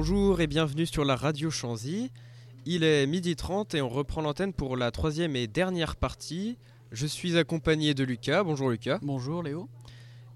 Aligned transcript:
Bonjour 0.00 0.40
et 0.40 0.46
bienvenue 0.46 0.86
sur 0.86 1.04
la 1.04 1.16
radio 1.16 1.50
Chanzy. 1.50 2.12
Il 2.66 2.84
est 2.84 3.04
midi 3.08 3.34
30 3.34 3.74
et 3.74 3.82
on 3.82 3.88
reprend 3.88 4.22
l'antenne 4.22 4.52
pour 4.52 4.76
la 4.76 4.92
troisième 4.92 5.34
et 5.34 5.48
dernière 5.48 5.96
partie. 5.96 6.56
Je 6.92 7.04
suis 7.04 7.36
accompagné 7.36 7.94
de 7.94 8.04
Lucas. 8.04 8.44
Bonjour 8.44 8.70
Lucas. 8.70 9.00
Bonjour 9.02 9.42
Léo. 9.42 9.68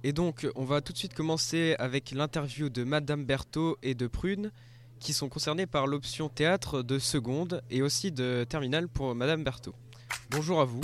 Et 0.02 0.12
donc 0.12 0.48
on 0.56 0.64
va 0.64 0.80
tout 0.80 0.92
de 0.92 0.98
suite 0.98 1.14
commencer 1.14 1.76
avec 1.78 2.10
l'interview 2.10 2.70
de 2.70 2.82
Madame 2.82 3.24
Berthaud 3.24 3.78
et 3.84 3.94
de 3.94 4.08
Prune 4.08 4.50
qui 4.98 5.12
sont 5.12 5.28
concernés 5.28 5.66
par 5.66 5.86
l'option 5.86 6.28
théâtre 6.28 6.82
de 6.82 6.98
seconde 6.98 7.62
et 7.70 7.82
aussi 7.82 8.10
de 8.10 8.44
terminale 8.48 8.88
pour 8.88 9.14
Madame 9.14 9.44
Berthaud. 9.44 9.76
Bonjour 10.28 10.60
à 10.60 10.64
vous. 10.64 10.80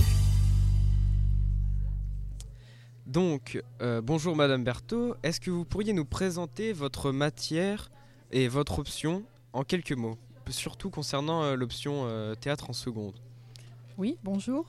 Donc, 3.06 3.60
euh, 3.82 4.00
bonjour 4.00 4.36
Madame 4.36 4.62
Berthaud, 4.62 5.16
est-ce 5.24 5.40
que 5.40 5.50
vous 5.50 5.64
pourriez 5.64 5.94
nous 5.94 6.04
présenter 6.04 6.72
votre 6.72 7.10
matière 7.10 7.90
et 8.30 8.48
votre 8.48 8.78
option 8.78 9.24
en 9.52 9.64
quelques 9.64 9.92
mots, 9.92 10.18
surtout 10.48 10.90
concernant 10.90 11.42
euh, 11.42 11.54
l'option 11.56 12.04
euh, 12.04 12.34
théâtre 12.34 12.70
en 12.70 12.72
seconde 12.72 13.14
Oui, 13.96 14.16
bonjour. 14.24 14.66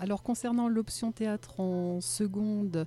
alors 0.00 0.22
concernant 0.22 0.68
l'option 0.68 1.12
théâtre 1.12 1.60
en 1.60 2.00
seconde, 2.00 2.86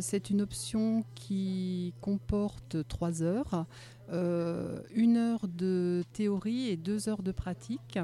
c'est 0.00 0.30
une 0.30 0.42
option 0.42 1.04
qui 1.14 1.94
comporte 2.00 2.76
trois 2.88 3.22
heures, 3.22 3.66
une 4.10 5.16
heure 5.16 5.48
de 5.48 6.04
théorie 6.12 6.68
et 6.68 6.76
deux 6.76 7.08
heures 7.08 7.22
de 7.22 7.32
pratique. 7.32 7.98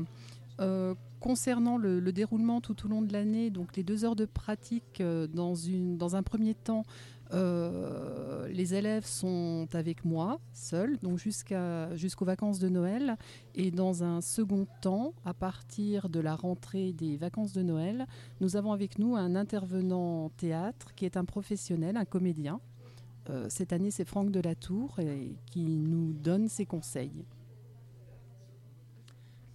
Concernant 1.20 1.76
le, 1.76 2.12
déroulement 2.12 2.60
tout 2.60 2.84
au 2.84 2.88
long 2.88 3.02
de 3.02 3.12
l'année, 3.12 3.50
donc 3.50 3.74
les 3.76 3.82
deux 3.82 4.04
heures 4.04 4.16
de 4.16 4.26
pratique, 4.26 5.00
euh, 5.00 5.26
dans, 5.26 5.54
une, 5.54 5.96
dans 5.96 6.14
un 6.14 6.22
premier 6.22 6.54
temps, 6.54 6.84
euh, 7.32 8.46
les 8.48 8.74
élèves 8.74 9.04
sont 9.04 9.68
avec 9.72 10.04
moi, 10.04 10.40
seuls, 10.52 10.98
donc 10.98 11.18
jusqu'aux 11.18 12.24
vacances 12.24 12.58
de 12.58 12.68
Noël. 12.68 13.16
Et 13.54 13.70
dans 13.70 14.04
un 14.04 14.20
second 14.20 14.66
temps, 14.80 15.14
à 15.24 15.34
partir 15.34 16.08
de 16.08 16.20
la 16.20 16.36
rentrée 16.36 16.92
des 16.92 17.16
vacances 17.16 17.52
de 17.52 17.62
Noël, 17.62 18.06
nous 18.40 18.56
avons 18.56 18.72
avec 18.72 18.98
nous 18.98 19.16
un 19.16 19.34
intervenant 19.34 20.30
théâtre 20.36 20.94
qui 20.94 21.04
est 21.04 21.16
un 21.16 21.24
professionnel, 21.24 21.96
un 21.96 22.04
comédien. 22.04 22.60
Euh, 23.28 23.46
cette 23.48 23.72
année, 23.72 23.90
c'est 23.90 24.04
Franck 24.04 24.30
Delatour 24.30 25.00
qui 25.46 25.64
nous 25.64 26.12
donne 26.12 26.48
ses 26.48 26.66
conseils. 26.66 27.24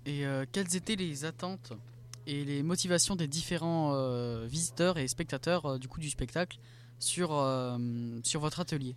Et 0.06 0.26
euh, 0.26 0.46
quelles 0.52 0.76
étaient 0.76 0.96
les 0.96 1.26
attentes 1.26 1.74
et 2.28 2.44
les 2.44 2.64
motivations 2.64 3.16
des 3.16 3.28
différents 3.28 3.96
visiteurs 4.46 4.98
et 4.98 5.08
spectateurs 5.08 5.80
du 5.80 5.88
coup 5.88 6.00
du 6.00 6.10
spectacle? 6.10 6.60
Sur, 7.02 7.30
sur 8.24 8.40
votre 8.40 8.60
atelier 8.60 8.96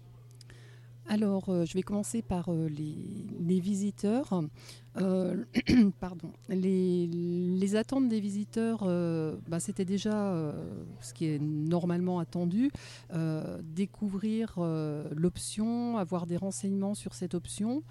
alors, 1.07 1.45
je 1.67 1.75
vais 1.75 1.83
commencer 1.83 2.23
par 2.23 2.51
les, 2.51 3.61
visiteurs. 3.61 4.43
pardon. 6.01 6.33
Les, 6.49 7.77
attentes 7.77 8.09
des 8.09 8.21
visiteurs, 8.21 8.85
bah, 9.47 9.61
c'était 9.61 9.85
déjà 9.85 10.55
ce 11.03 11.13
qui 11.13 11.27
est 11.27 11.39
normalement 11.39 12.21
attendu, 12.21 12.71
découvrir 13.63 14.59
l'option, 15.15 15.99
avoir 15.99 16.27
des 16.27 16.39
renseignements 16.39 16.95
sur 16.95 17.13
cette 17.13 17.35
option, 17.35 17.83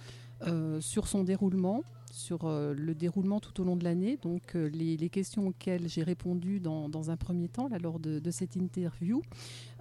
sur 0.79 1.07
son 1.07 1.23
déroulement 1.23 1.83
sur 2.23 2.45
euh, 2.45 2.73
le 2.73 2.95
déroulement 2.95 3.41
tout 3.41 3.61
au 3.61 3.65
long 3.65 3.75
de 3.75 3.83
l'année. 3.83 4.17
Donc 4.21 4.55
euh, 4.55 4.69
les, 4.69 5.09
questions 5.09 5.47
auxquelles 5.47 5.89
j'ai 5.89 6.03
répondu 6.03 6.59
dans, 6.59 7.11
un 7.11 7.17
premier 7.17 7.49
temps 7.49 7.67
là, 7.67 7.77
lors 7.77 7.99
de, 7.99 8.31
cette 8.31 8.55
interview. 8.55 9.21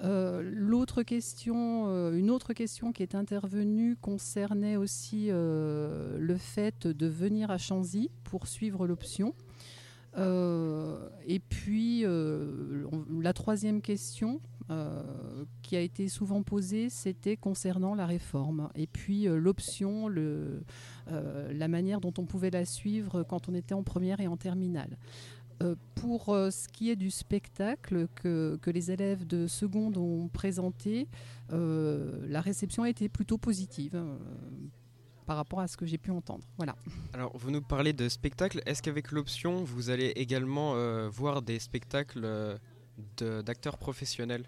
Euh, 0.03 0.43
l'autre 0.45 1.03
question, 1.05 1.87
une 2.13 2.31
autre 2.31 2.53
question 2.53 2.93
qui 2.93 3.03
est 3.03 3.15
intervenue 3.15 3.97
concernait 3.97 4.77
aussi 4.77 5.29
le 5.29 6.37
fait 6.39 6.87
de 6.87 7.07
venir 7.07 7.51
à 7.51 7.59
Chanzy 7.59 8.11
pour 8.25 8.47
suivre 8.47 8.87
l'option. 8.87 9.35
et 10.17 11.39
puis 11.49 12.05
la 12.05 13.33
troisième 13.33 13.81
question 13.81 14.41
qui 15.63 15.77
a 15.77 15.81
été 15.81 16.09
souvent 16.09 16.43
posée, 16.43 16.89
c'était 16.89 17.37
concernant 17.37 17.95
la 17.95 18.07
réforme. 18.07 18.71
Et 18.75 18.87
puis 18.87 19.25
l'option, 19.25 20.09
le, 20.09 20.63
euh, 21.11 21.53
la 21.53 21.69
manière 21.69 22.01
dont 22.01 22.13
on 22.19 22.25
pouvait 22.25 22.51
la 22.51 22.65
suivre 22.65 23.23
quand 23.23 23.49
on 23.49 23.55
était 23.55 23.75
en 23.75 23.83
première 23.83 24.21
et 24.21 24.27
en 24.27 24.37
terminale. 24.37 24.97
Euh, 25.63 25.75
pour 25.95 26.31
euh, 26.31 26.51
ce 26.51 26.69
qui 26.69 26.91
est 26.91 26.97
du 26.97 27.11
spectacle 27.11 28.09
que, 28.15 28.59
les 28.67 28.91
élèves 28.91 29.27
de 29.27 29.47
seconde 29.47 29.97
ont 29.99 30.29
présenté, 30.29 31.09
la 31.51 32.41
réception 32.41 32.85
a 32.85 32.89
été 32.89 33.09
plutôt 33.09 33.37
positive 33.37 34.03
par 35.27 35.37
rapport 35.37 35.61
à 35.61 35.69
ce 35.69 35.77
que 35.77 35.85
j'ai 35.85 35.99
pu 35.99 36.11
entendre. 36.11 36.45
Voilà. 36.57 36.75
Alors, 37.13 37.37
vous 37.37 37.51
nous 37.51 37.61
parlez 37.61 37.93
de 37.93 38.09
spectacle. 38.09 38.63
Est-ce 38.65 38.83
qu'avec 38.83 39.13
l'option, 39.13 39.63
vous 39.63 39.91
allez 39.91 40.13
également 40.17 40.75
voir 41.11 41.43
des 41.43 41.59
spectacles 41.59 42.59
d'acteurs 43.19 43.77
professionnels? 43.77 44.47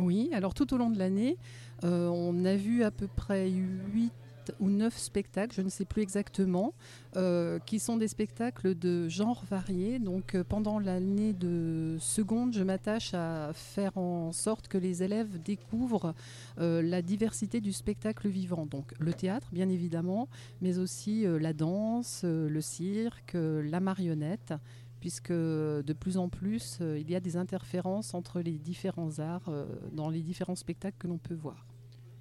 Oui, 0.00 0.30
alors 0.32 0.54
tout 0.54 0.72
au 0.74 0.76
long 0.76 0.90
de 0.90 0.98
l'année, 0.98 1.36
on 1.82 2.44
a 2.44 2.56
vu 2.56 2.82
à 2.82 2.90
peu 2.90 3.06
près 3.06 3.48
8 3.48 4.12
ou 4.58 4.70
neuf 4.70 4.96
spectacles, 4.98 5.54
je 5.54 5.62
ne 5.62 5.68
sais 5.68 5.84
plus 5.84 6.02
exactement, 6.02 6.74
euh, 7.16 7.58
qui 7.60 7.78
sont 7.78 7.96
des 7.96 8.08
spectacles 8.08 8.74
de 8.74 9.08
genre 9.08 9.44
variés. 9.48 9.98
Donc 9.98 10.34
euh, 10.34 10.42
pendant 10.42 10.78
l'année 10.78 11.32
de 11.32 11.96
seconde, 12.00 12.52
je 12.54 12.62
m'attache 12.62 13.14
à 13.14 13.50
faire 13.54 13.96
en 13.96 14.32
sorte 14.32 14.68
que 14.68 14.78
les 14.78 15.02
élèves 15.02 15.40
découvrent 15.42 16.14
euh, 16.58 16.82
la 16.82 17.02
diversité 17.02 17.60
du 17.60 17.72
spectacle 17.72 18.28
vivant. 18.28 18.66
Donc 18.66 18.94
le 18.98 19.12
théâtre, 19.12 19.48
bien 19.52 19.68
évidemment, 19.68 20.28
mais 20.60 20.78
aussi 20.78 21.24
la 21.26 21.52
danse, 21.52 22.24
le 22.24 22.60
cirque, 22.60 23.34
la 23.34 23.80
marionnette 23.80 24.54
puisque 25.00 25.32
de 25.32 25.92
plus 25.92 26.16
en 26.16 26.28
plus, 26.28 26.78
il 26.80 27.10
y 27.10 27.16
a 27.16 27.20
des 27.20 27.36
interférences 27.36 28.14
entre 28.14 28.40
les 28.40 28.58
différents 28.58 29.18
arts 29.18 29.50
dans 29.92 30.10
les 30.10 30.20
différents 30.20 30.54
spectacles 30.54 30.96
que 30.98 31.08
l'on 31.08 31.18
peut 31.18 31.34
voir. 31.34 31.66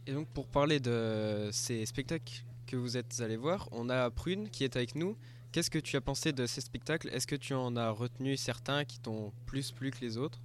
Et 0.07 0.13
donc 0.13 0.27
pour 0.29 0.47
parler 0.47 0.79
de 0.79 1.49
ces 1.51 1.85
spectacles 1.85 2.43
que 2.65 2.75
vous 2.75 2.97
êtes 2.97 3.19
allés 3.19 3.37
voir, 3.37 3.69
on 3.71 3.89
a 3.89 4.09
Prune 4.09 4.49
qui 4.49 4.63
est 4.63 4.75
avec 4.75 4.95
nous. 4.95 5.15
Qu'est-ce 5.51 5.71
que 5.71 5.79
tu 5.79 5.95
as 5.97 6.01
pensé 6.01 6.31
de 6.31 6.45
ces 6.45 6.61
spectacles? 6.61 7.09
Est-ce 7.09 7.25
que 7.25 7.35
tu 7.35 7.53
en 7.53 7.75
as 7.75 7.89
retenu 7.89 8.37
certains 8.37 8.85
qui 8.85 8.99
t'ont 8.99 9.31
plus 9.45 9.71
plu 9.71 9.89
que 9.89 9.99
les 10.01 10.17
autres? 10.17 10.39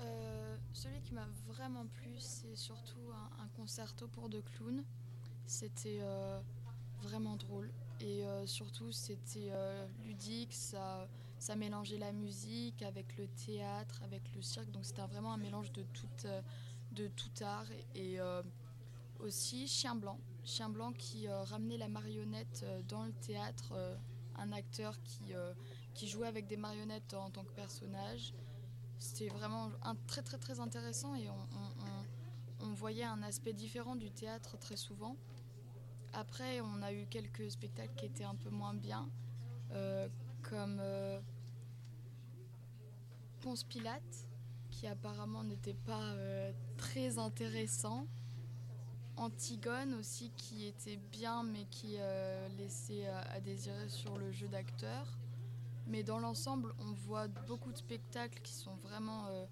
Euh, 0.00 0.56
Celui 0.72 1.00
qui 1.00 1.12
m'a 1.12 1.28
vraiment 1.48 1.86
plu, 1.86 2.10
c'est 2.18 2.54
surtout 2.54 3.10
un, 3.40 3.48
concerto 3.56 4.08
pour 4.08 4.28
deux 4.28 4.42
clowns. 4.56 4.82
C'était 5.46 5.98
euh, 6.00 6.40
vraiment 7.02 7.36
drôle 7.36 7.70
et 8.00 8.24
euh, 8.24 8.46
surtout 8.46 8.90
c'était 8.92 9.52
ludique, 10.04 10.52
ça, 10.52 11.08
ça 11.44 11.56
mélangeait 11.56 11.98
la 11.98 12.12
musique 12.12 12.82
avec 12.82 13.18
le 13.18 13.28
théâtre, 13.28 14.02
avec 14.02 14.22
le 14.34 14.40
cirque, 14.40 14.70
donc 14.70 14.84
c'était 14.86 15.02
vraiment 15.02 15.32
un 15.32 15.36
mélange 15.36 15.72
de 15.72 15.82
tout, 15.82 16.08
de 16.92 17.08
tout 17.08 17.44
art 17.44 17.66
et, 17.94 18.14
et 18.14 18.20
aussi 19.20 19.66
Chien 19.68 19.94
Blanc. 19.94 20.18
Chien 20.44 20.68
Blanc 20.68 20.92
qui 20.92 21.28
euh, 21.28 21.42
ramenait 21.44 21.78
la 21.78 21.88
marionnette 21.88 22.62
euh, 22.64 22.82
dans 22.88 23.04
le 23.04 23.12
théâtre, 23.12 23.72
euh, 23.72 23.96
un 24.36 24.52
acteur 24.52 24.94
qui, 25.02 26.06
jouait 26.06 26.26
avec 26.26 26.46
des 26.46 26.56
marionnettes 26.56 27.14
en 27.14 27.30
tant 27.30 27.44
que 27.44 27.52
personnage. 27.52 28.34
C'était 28.98 29.28
vraiment 29.28 29.70
très 30.06 30.22
très 30.22 30.38
très 30.38 30.60
intéressant 30.60 31.14
et 31.14 31.28
on, 32.60 32.72
voyait 32.72 33.04
un 33.04 33.22
aspect 33.22 33.52
différent 33.52 33.94
du 33.94 34.10
théâtre 34.10 34.58
très 34.58 34.76
souvent. 34.76 35.16
Après, 36.12 36.60
on 36.60 36.82
a 36.82 36.92
eu 36.92 37.06
quelques 37.06 37.50
spectacles 37.50 37.94
qui 37.94 38.06
étaient 38.06 38.24
un 38.24 38.34
peu 38.34 38.50
moins 38.50 38.74
bien, 38.74 39.08
comme 40.42 40.80
Ponce 43.44 43.64
Pilate, 43.64 44.26
qui 44.70 44.86
apparemment 44.86 45.44
n'était 45.44 45.74
pas 45.74 46.14
très 46.78 47.18
intéressant. 47.18 48.06
Antigone 49.18 49.94
aussi 49.94 50.32
qui 50.34 50.66
était 50.66 50.98
bien 51.12 51.44
mais 51.44 51.66
qui 51.70 51.96
euh, 51.98 52.48
laissait 52.58 53.06
euh, 53.06 53.20
à 53.34 53.40
désirer 53.40 53.88
sur 53.90 54.16
le 54.16 54.32
jeu 54.32 54.48
d'acteur. 54.48 55.18
Mais 55.86 56.02
dans 56.02 56.18
l'ensemble, 56.18 56.74
on 56.78 56.92
voit 57.06 57.28
beaucoup 57.28 57.70
de 57.70 57.76
spectacles 57.76 58.40
qui 58.42 58.54
sont 58.54 58.74
vraiment 58.76 59.26
euh, 59.26 59.44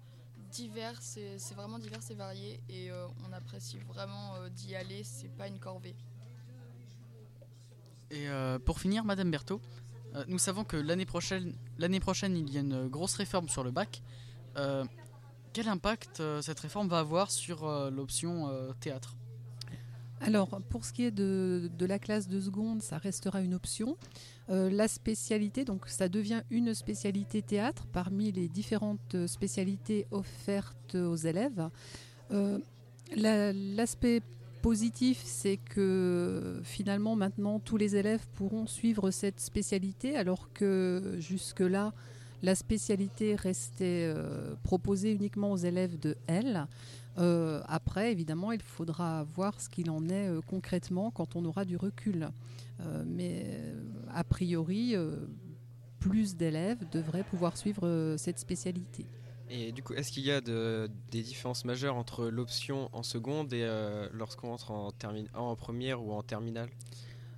divers, 0.51 0.99
c'est 0.99 1.37
vraiment 1.53 1.77
divers 1.77 2.01
et 2.09 2.15
varié 2.15 2.61
et 2.69 2.89
on 3.27 3.33
apprécie 3.33 3.77
vraiment 3.77 4.33
d'y 4.49 4.75
aller, 4.75 5.03
c'est 5.03 5.29
pas 5.29 5.47
une 5.47 5.59
corvée. 5.59 5.95
Et 8.11 8.27
pour 8.63 8.79
finir, 8.79 9.03
Madame 9.03 9.31
Berthaud, 9.31 9.59
nous 10.27 10.39
savons 10.39 10.63
que 10.63 10.77
l'année 10.77 11.05
prochaine, 11.05 11.53
prochaine, 12.01 12.37
il 12.37 12.51
y 12.51 12.57
a 12.57 12.61
une 12.61 12.87
grosse 12.87 13.15
réforme 13.15 13.49
sur 13.49 13.63
le 13.63 13.71
bac. 13.71 14.01
quel 15.53 15.67
impact 15.67 16.21
cette 16.41 16.59
réforme 16.59 16.87
va 16.87 16.99
avoir 16.99 17.31
sur 17.31 17.67
l'option 17.91 18.49
théâtre? 18.79 19.15
Alors, 20.25 20.61
pour 20.69 20.85
ce 20.85 20.93
qui 20.93 21.03
est 21.03 21.11
de, 21.11 21.69
la 21.79 21.99
classe 21.99 22.27
de 22.27 22.39
seconde, 22.39 22.81
ça 22.81 22.97
restera 22.97 23.41
une 23.41 23.53
option. 23.53 23.97
Euh, 24.49 24.69
la 24.69 24.87
spécialité, 24.87 25.65
donc 25.65 25.87
ça 25.87 26.07
devient 26.07 26.43
une 26.49 26.73
spécialité 26.73 27.41
théâtre 27.41 27.85
parmi 27.91 28.31
les 28.31 28.47
différentes 28.47 29.27
spécialités 29.27 30.07
offertes 30.11 30.95
aux 30.95 31.15
élèves. 31.15 31.69
Euh, 32.31 32.59
l'aspect 33.15 34.21
positif, 34.63 35.21
c'est 35.25 35.57
que 35.57 36.61
finalement 36.63 37.17
maintenant 37.17 37.59
tous 37.59 37.75
les 37.75 37.97
élèves 37.97 38.25
pourront 38.33 38.65
suivre 38.65 39.11
cette 39.11 39.41
spécialité 39.41 40.15
alors 40.15 40.53
que 40.53 41.17
jusque-là 41.19 41.93
la 42.43 42.55
spécialité 42.55 43.35
restait 43.35 44.05
euh, 44.07 44.55
proposée 44.63 45.11
uniquement 45.11 45.51
aux 45.51 45.57
élèves 45.57 45.99
de 45.99 46.15
L. 46.27 46.65
Euh, 47.17 47.61
après, 47.67 48.11
évidemment, 48.13 48.53
il 48.53 48.61
faudra 48.61 49.23
voir 49.35 49.59
ce 49.59 49.67
qu'il 49.67 49.91
en 49.91 50.07
est 50.09 50.29
euh, 50.29 50.39
concrètement 50.47 51.11
quand 51.11 51.35
on 51.35 51.43
aura 51.43 51.65
du 51.65 51.77
recul. 51.77 52.29
mais 53.05 53.45
a 54.13 54.23
priori, 54.23 54.95
plus 55.99 56.35
d'élèves 56.35 56.83
devraient 56.91 57.23
pouvoir 57.23 57.55
suivre 57.55 58.15
cette 58.17 58.39
spécialité. 58.39 59.05
Et 59.55 59.71
du 59.71 59.83
coup, 59.83 59.93
est-ce 59.93 60.11
qu'il 60.11 60.23
y 60.23 60.31
a 60.31 60.41
des 60.41 61.21
différences 61.21 61.63
majeures 61.63 61.95
entre 61.95 62.25
l'option 62.25 62.89
en 62.91 63.03
seconde 63.03 63.53
et 63.53 63.69
lorsqu'on 64.11 64.51
entre 64.51 64.71
en, 64.71 64.91
en 65.35 65.55
première 65.55 66.03
ou 66.03 66.11
en 66.11 66.23
terminale? 66.23 66.69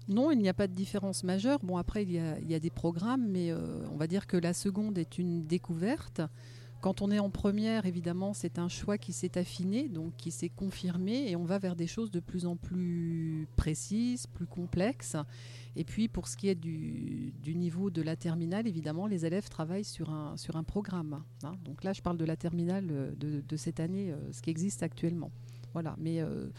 Non, 0.07 0.31
il 0.31 0.37
n'y 0.37 0.49
a 0.49 0.53
pas 0.53 0.67
de 0.67 0.73
différence 0.73 1.23
majeure. 1.23 1.59
Bon, 1.63 1.77
après, 1.77 2.03
il 2.03 2.11
y 2.11 2.55
a, 2.55 2.59
des 2.59 2.69
programmes, 2.69 3.27
mais 3.27 3.51
euh, 3.51 3.85
on 3.91 3.97
va 3.97 4.07
dire 4.07 4.27
que 4.27 4.37
la 4.37 4.53
seconde 4.53 4.97
est 4.97 5.17
une 5.17 5.45
découverte. 5.45 6.21
Quand 6.85 7.01
on 7.01 7.09
est 7.09 7.17
en 7.17 7.31
première, 7.31 7.87
évidemment, 7.87 8.35
c'est 8.35 8.59
un 8.59 8.69
choix 8.69 8.99
qui 8.99 9.11
s'est 9.11 9.39
affiné, 9.39 9.89
donc 9.89 10.15
qui 10.17 10.29
s'est 10.29 10.49
confirmé, 10.49 11.31
et 11.31 11.35
on 11.35 11.43
va 11.43 11.57
vers 11.57 11.75
des 11.75 11.87
choses 11.87 12.11
de 12.11 12.19
plus 12.19 12.45
en 12.45 12.57
plus 12.57 13.47
précises, 13.55 14.27
plus 14.27 14.45
complexes. 14.45 15.17
Et 15.75 15.83
puis, 15.83 16.07
pour 16.07 16.27
ce 16.27 16.37
qui 16.37 16.47
est 16.47 16.53
du, 16.53 17.33
niveau 17.55 17.89
de 17.89 18.03
la 18.03 18.15
terminale, 18.15 18.67
évidemment, 18.67 19.07
les 19.07 19.25
élèves 19.25 19.49
travaillent 19.49 19.83
sur 19.83 20.11
un, 20.11 20.37
sur 20.37 20.57
un 20.57 20.63
programme. 20.63 21.23
Hein. 21.41 21.53
Donc 21.65 21.83
là, 21.83 21.91
je 21.91 22.03
parle 22.03 22.17
de 22.17 22.25
la 22.25 22.35
terminale 22.35 23.15
de, 23.17 23.57
cette 23.57 23.79
année, 23.79 24.11
euh, 24.11 24.31
ce 24.31 24.43
qui 24.43 24.51
existe 24.51 24.83
actuellement. 24.83 25.31
Voilà, 25.73 25.95
mais 25.97 26.21
euh, 26.21 26.49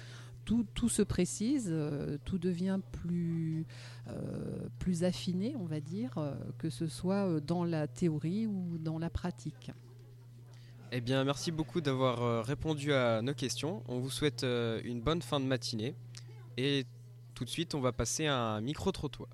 tout, 0.47 0.89
se 0.89 1.03
précise, 1.03 1.69
euh, 1.71 2.19
tout 2.25 2.39
devient 2.39 2.81
plus, 2.93 3.67
euh, 4.09 4.69
plus 4.79 5.05
affiné, 5.05 5.55
on 5.57 5.65
va 5.65 5.81
dire, 5.81 6.19
euh, 6.19 6.35
que 6.59 6.71
ce 6.71 6.87
soit 6.87 7.41
dans 7.41 7.65
la 7.65 7.89
théorie 7.89 8.47
ou 8.47 8.79
dans 8.79 8.99
la 8.99 9.11
pratique. 9.11 9.73
Eh 10.93 11.01
bien, 11.01 11.25
merci 11.25 11.51
beaucoup 11.53 11.81
d'avoir 11.81 12.45
répondu 12.45 12.93
à 12.93 13.21
nos 13.21 13.35
questions. 13.35 13.83
On 13.89 13.99
vous 13.99 14.11
souhaite 14.11 14.45
une 14.45 15.01
bonne 15.01 15.21
fin 15.21 15.41
de 15.41 15.45
matinée. 15.45 15.95
Et 16.57 16.87
tout 17.35 17.45
de 17.45 17.51
suite, 17.51 17.75
on 17.75 17.81
va 17.81 17.93
passer 17.93 18.27
à 18.27 18.37
un 18.37 18.61
micro-trottoir. 18.61 19.29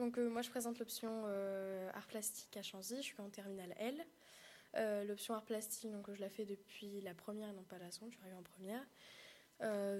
Donc 0.00 0.16
euh, 0.16 0.30
moi 0.30 0.40
je 0.40 0.48
présente 0.48 0.78
l'option 0.78 1.24
euh, 1.26 1.90
art 1.92 2.06
plastique 2.06 2.56
à 2.56 2.62
Chanzy, 2.62 2.96
je 2.96 3.02
suis 3.02 3.20
en 3.20 3.28
terminale 3.28 3.74
L. 3.76 4.02
Euh, 4.76 5.04
l'option 5.04 5.34
art 5.34 5.44
plastique, 5.44 5.92
donc 5.92 6.10
je 6.10 6.20
la 6.22 6.30
fais 6.30 6.46
depuis 6.46 7.02
la 7.02 7.12
première 7.12 7.50
et 7.50 7.52
non 7.52 7.64
pas 7.64 7.76
la 7.78 7.90
seconde, 7.90 8.08
je 8.10 8.16
suis 8.16 8.22
arrivée 8.22 8.38
en 8.38 8.42
première. 8.42 8.82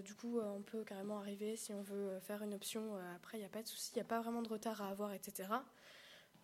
Du 0.05 0.15
coup, 0.15 0.41
on 0.41 0.62
peut 0.62 0.85
carrément 0.85 1.19
arriver 1.19 1.57
si 1.57 1.73
on 1.73 1.83
veut 1.83 2.19
faire 2.21 2.43
une 2.43 2.55
option. 2.55 2.97
après, 3.15 3.37
il 3.39 3.41
n'y 3.41 3.47
a 3.47 3.51
pas 3.51 3.62
de 3.62 3.69
souci, 3.69 3.91
il 3.95 3.97
n'y 3.97 4.03
a 4.03 4.07
pas 4.07 4.21
vraiment 4.21 4.43
de 4.43 4.49
retard 4.49 4.81
à 4.81 4.89
avoir, 4.89 5.12
etc. 5.12 5.49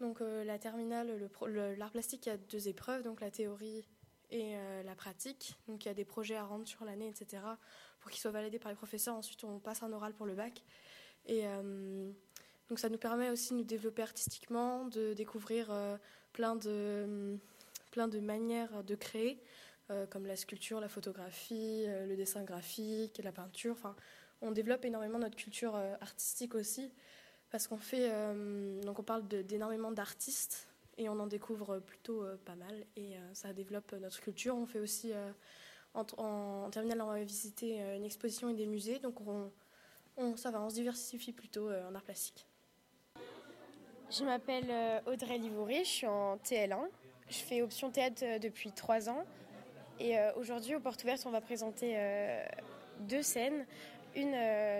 Donc 0.00 0.20
la 0.20 0.58
terminale, 0.58 1.30
l'art 1.78 1.90
plastique, 1.90 2.26
il 2.26 2.28
y 2.28 2.32
a 2.32 2.36
deux 2.36 2.68
épreuves, 2.68 3.02
donc 3.02 3.22
la 3.22 3.30
théorie 3.30 3.86
et 4.30 4.54
la 4.84 4.94
pratique. 4.94 5.54
Donc 5.66 5.84
il 5.84 5.88
y 5.88 5.90
a 5.90 5.94
des 5.94 6.04
projets 6.04 6.36
à 6.36 6.44
rendre 6.44 6.66
sur 6.66 6.84
l'année, 6.84 7.08
etc. 7.08 7.42
pour 8.00 8.10
qu'ils 8.10 8.20
soient 8.20 8.32
validés 8.32 8.58
par 8.58 8.70
les 8.70 8.76
professeurs. 8.76 9.14
Ensuite, 9.14 9.44
on 9.44 9.60
passe 9.60 9.82
un 9.82 9.92
oral 9.92 10.12
pour 10.12 10.26
le 10.26 10.34
bac. 10.34 10.62
Et 11.24 11.44
donc 12.68 12.78
ça 12.78 12.88
nous 12.88 12.98
permet 12.98 13.30
aussi 13.30 13.52
de 13.52 13.58
nous 13.58 13.64
développer 13.64 14.02
artistiquement, 14.02 14.86
de 14.86 15.14
découvrir 15.14 15.68
euh, 15.70 15.96
plein, 16.32 16.56
de, 16.56 17.38
plein 17.92 18.08
de 18.08 18.18
manières 18.18 18.82
de 18.82 18.94
créer, 18.96 19.38
euh, 19.38 19.42
comme 20.10 20.26
la 20.26 20.36
sculpture, 20.36 20.80
la 20.80 20.88
photographie, 20.88 21.84
euh, 21.86 22.06
le 22.06 22.16
dessin 22.16 22.42
graphique, 22.42 23.20
la 23.22 23.32
peinture. 23.32 23.72
Enfin, 23.72 23.94
on 24.40 24.50
développe 24.50 24.84
énormément 24.84 25.18
notre 25.18 25.36
culture 25.36 25.76
artistique 26.00 26.54
aussi, 26.54 26.92
parce 27.50 27.66
qu'on 27.66 27.78
fait, 27.78 28.10
donc 28.82 28.98
on 28.98 29.02
parle 29.02 29.26
d'énormément 29.26 29.90
d'artistes 29.90 30.68
et 30.98 31.08
on 31.08 31.18
en 31.18 31.26
découvre 31.26 31.78
plutôt 31.78 32.22
pas 32.44 32.54
mal 32.54 32.84
et 32.96 33.14
ça 33.32 33.54
développe 33.54 33.92
notre 33.92 34.20
culture. 34.20 34.54
On 34.54 34.66
fait 34.66 34.78
aussi 34.78 35.14
en, 35.94 36.04
en, 36.18 36.68
terminale, 36.68 37.00
on 37.00 37.06
va 37.06 37.24
visiter 37.24 37.78
une 37.96 38.04
exposition 38.04 38.50
et 38.50 38.54
des 38.54 38.66
musées, 38.66 38.98
donc 38.98 39.22
on, 39.22 40.36
ça 40.36 40.50
va, 40.50 40.60
on 40.60 40.68
se 40.68 40.74
diversifie 40.74 41.32
plutôt 41.32 41.70
en 41.70 41.94
art 41.94 42.02
plastique. 42.02 42.46
Je 44.10 44.24
m'appelle 44.24 44.70
euh, 44.70 45.00
Audrey 45.06 45.36
Livoury, 45.38 45.80
je 45.80 45.88
suis 45.88 46.06
en 46.06 46.36
TL1. 46.36 46.78
Je 47.28 47.38
fais 47.38 47.62
option 47.62 47.90
théâtre 47.90 48.22
euh, 48.22 48.38
depuis 48.38 48.70
trois 48.70 49.08
ans. 49.08 49.24
Et 49.98 50.18
euh, 50.18 50.32
aujourd'hui, 50.36 50.74
au 50.74 50.80
Porte 50.80 51.02
Ouverte, 51.04 51.24
on 51.26 51.30
va 51.30 51.40
présenter 51.40 51.96
deux 53.00 53.22
scènes. 53.22 53.66
Une 54.14 54.36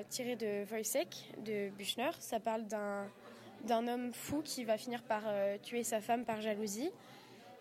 tirée 0.09 0.37
de 0.37 0.65
Wojciech 0.71 1.31
de 1.45 1.69
Buchner. 1.71 2.11
Ça 2.21 2.41
parle 2.41 2.65
d'un 2.67 3.89
homme 3.89 4.13
fou 4.15 4.41
qui 4.43 4.65
va 4.65 4.79
finir 4.79 5.03
par 5.03 5.25
tuer 5.63 5.85
sa 5.85 6.01
femme 6.01 6.25
par 6.25 6.41
jalousie. 6.41 6.91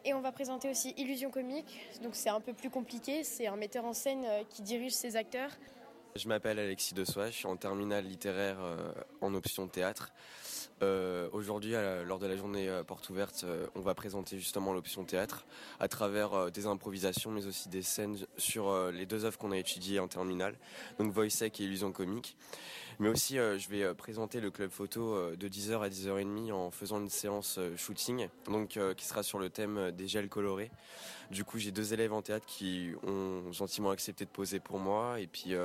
Et 0.06 0.14
on 0.14 0.22
va 0.22 0.32
présenter 0.32 0.70
aussi 0.70 0.94
Illusion 0.98 1.32
comique. 1.32 1.80
Donc 2.02 2.16
c'est 2.16 2.30
un 2.30 2.40
peu 2.40 2.54
plus 2.54 2.70
compliqué. 2.70 3.24
C'est 3.24 3.48
un 3.48 3.58
metteur 3.58 3.84
en 3.84 3.94
scène 3.94 4.26
qui 4.50 4.62
dirige 4.62 4.94
ses 4.94 5.18
acteurs. 5.18 5.52
Je 6.16 6.30
m'appelle 6.30 6.60
Alexis 6.60 6.94
Dessois, 6.94 7.28
je 7.28 7.36
suis 7.36 7.48
en 7.48 7.58
terminale 7.58 8.06
littéraire 8.06 8.58
en 9.20 9.34
option 9.34 9.68
théâtre. 9.68 10.14
Euh, 10.82 11.30
aujourd'hui, 11.32 11.74
lors 12.06 12.20
de 12.20 12.28
la 12.28 12.36
journée 12.36 12.68
euh, 12.68 12.84
porte 12.84 13.10
ouverte, 13.10 13.46
euh, 13.46 13.66
on 13.76 13.80
va 13.80 13.94
présenter 13.94 14.38
justement 14.38 14.74
l'option 14.74 15.06
théâtre 15.06 15.46
à 15.80 15.88
travers 15.88 16.52
des 16.52 16.66
improvisations, 16.66 17.32
mais 17.32 17.46
aussi 17.46 17.70
des 17.70 17.82
scènes 17.82 18.18
sur 18.38 18.92
les 18.92 19.06
deux 19.06 19.24
œuvres 19.26 19.38
qu'on 19.38 19.52
a 19.52 19.58
étudiées 19.58 20.00
en 20.00 20.08
terminale, 20.08 20.58
donc 21.00 21.12
Voice 21.12 21.42
et 21.42 21.52
Illusion 21.60 21.92
comique. 21.92 22.36
Mais 23.00 23.10
aussi, 23.10 23.36
je 23.36 23.70
vais 23.70 23.94
présenter 23.94 24.40
le 24.40 24.52
club 24.52 24.70
photo 24.70 25.36
de 25.36 25.48
10h 25.50 25.82
à 25.82 25.90
10h30 25.90 26.54
en 26.54 26.72
faisant 26.72 27.02
une 27.02 27.10
séance 27.10 27.60
shooting, 27.76 28.30
donc 28.46 28.80
qui 28.96 29.06
sera 29.06 29.22
sur 29.22 29.38
le 29.38 29.50
thème 29.50 29.92
des 29.92 30.08
gels 30.08 30.30
colorés. 30.30 30.72
Du 31.30 31.44
coup, 31.44 31.60
j'ai 31.60 31.72
deux 31.72 31.94
élèves 31.94 32.14
en 32.14 32.22
théâtre 32.22 32.46
qui 32.46 32.94
ont 33.04 33.52
gentiment 33.52 33.90
accepté 33.90 34.24
de 34.24 34.30
poser 34.30 34.62
pour 34.62 34.80
moi, 34.80 35.20
et 35.20 35.28
puis 35.28 35.56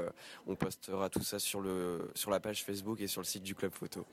on 0.49 0.57
postera 0.57 1.09
tout 1.09 1.23
ça 1.23 1.39
sur 1.39 1.63
la 1.63 2.41
page 2.41 2.65
Facebook 2.65 3.01
et 3.01 3.07
sur 3.07 3.21
le 3.21 3.27
site 3.27 3.45
du 3.45 3.55
club 3.55 3.73
photo. 3.73 4.05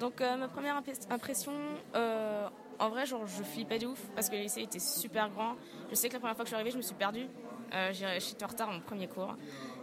Donc 0.00 0.20
euh, 0.20 0.36
ma 0.36 0.48
première 0.48 0.80
impression, 1.10 1.52
euh, 1.94 2.48
en 2.78 2.88
vrai, 2.90 3.06
genre, 3.06 3.26
je 3.26 3.42
flippais 3.42 3.78
de 3.78 3.86
ouf 3.86 4.00
parce 4.14 4.28
que 4.28 4.36
le 4.36 4.42
lycée 4.42 4.62
était 4.62 4.78
super 4.78 5.30
grand. 5.30 5.56
Je 5.90 5.94
sais 5.94 6.08
que 6.08 6.14
la 6.14 6.20
première 6.20 6.36
fois 6.36 6.44
que 6.44 6.48
je 6.48 6.54
suis 6.54 6.56
arrivée, 6.56 6.70
je 6.70 6.76
me 6.76 6.82
suis 6.82 6.94
perdue. 6.94 7.26
Euh, 7.72 7.92
J'étais 7.92 8.44
en 8.44 8.48
retard 8.48 8.68
en 8.68 8.80
premier 8.80 9.08
cours. 9.08 9.34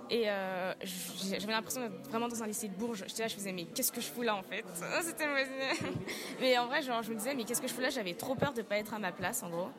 Et 0.10 0.26
j'avais 0.26 1.54
l'impression 1.54 1.82
d'être 1.82 2.08
vraiment 2.10 2.28
dans 2.28 2.44
un 2.44 2.46
lycée 2.46 2.68
de 2.68 2.76
Bourges. 2.76 3.04
J'étais 3.08 3.24
là, 3.24 3.28
je 3.30 3.36
faisais, 3.36 3.52
mais 3.52 3.66
qu'est-ce 3.66 3.92
que 3.92 4.02
je 4.02 4.08
fous 4.08 4.22
là 4.22 4.36
en 4.36 4.44
fait? 4.44 4.64
C'était 5.02 5.26
mauvaise 5.26 5.50
mais 6.40 6.56
en 6.60 6.68
vrai, 6.68 6.84
genre, 6.84 7.02
je 7.02 7.10
me 7.12 7.16
disais, 7.16 7.34
mais 7.34 7.46
qu'est-ce 7.46 7.62
que 7.62 7.68
je 7.68 7.74
fous 7.74 7.82
là? 7.82 7.90
J'avais 7.90 8.14
trop 8.14 8.36
peur 8.36 8.54
de 8.54 8.62
pas 8.62 8.78
être 8.78 8.94
à 8.94 9.00
ma 9.00 9.12
place 9.12 9.42
en 9.42 9.50
gros. 9.50 9.70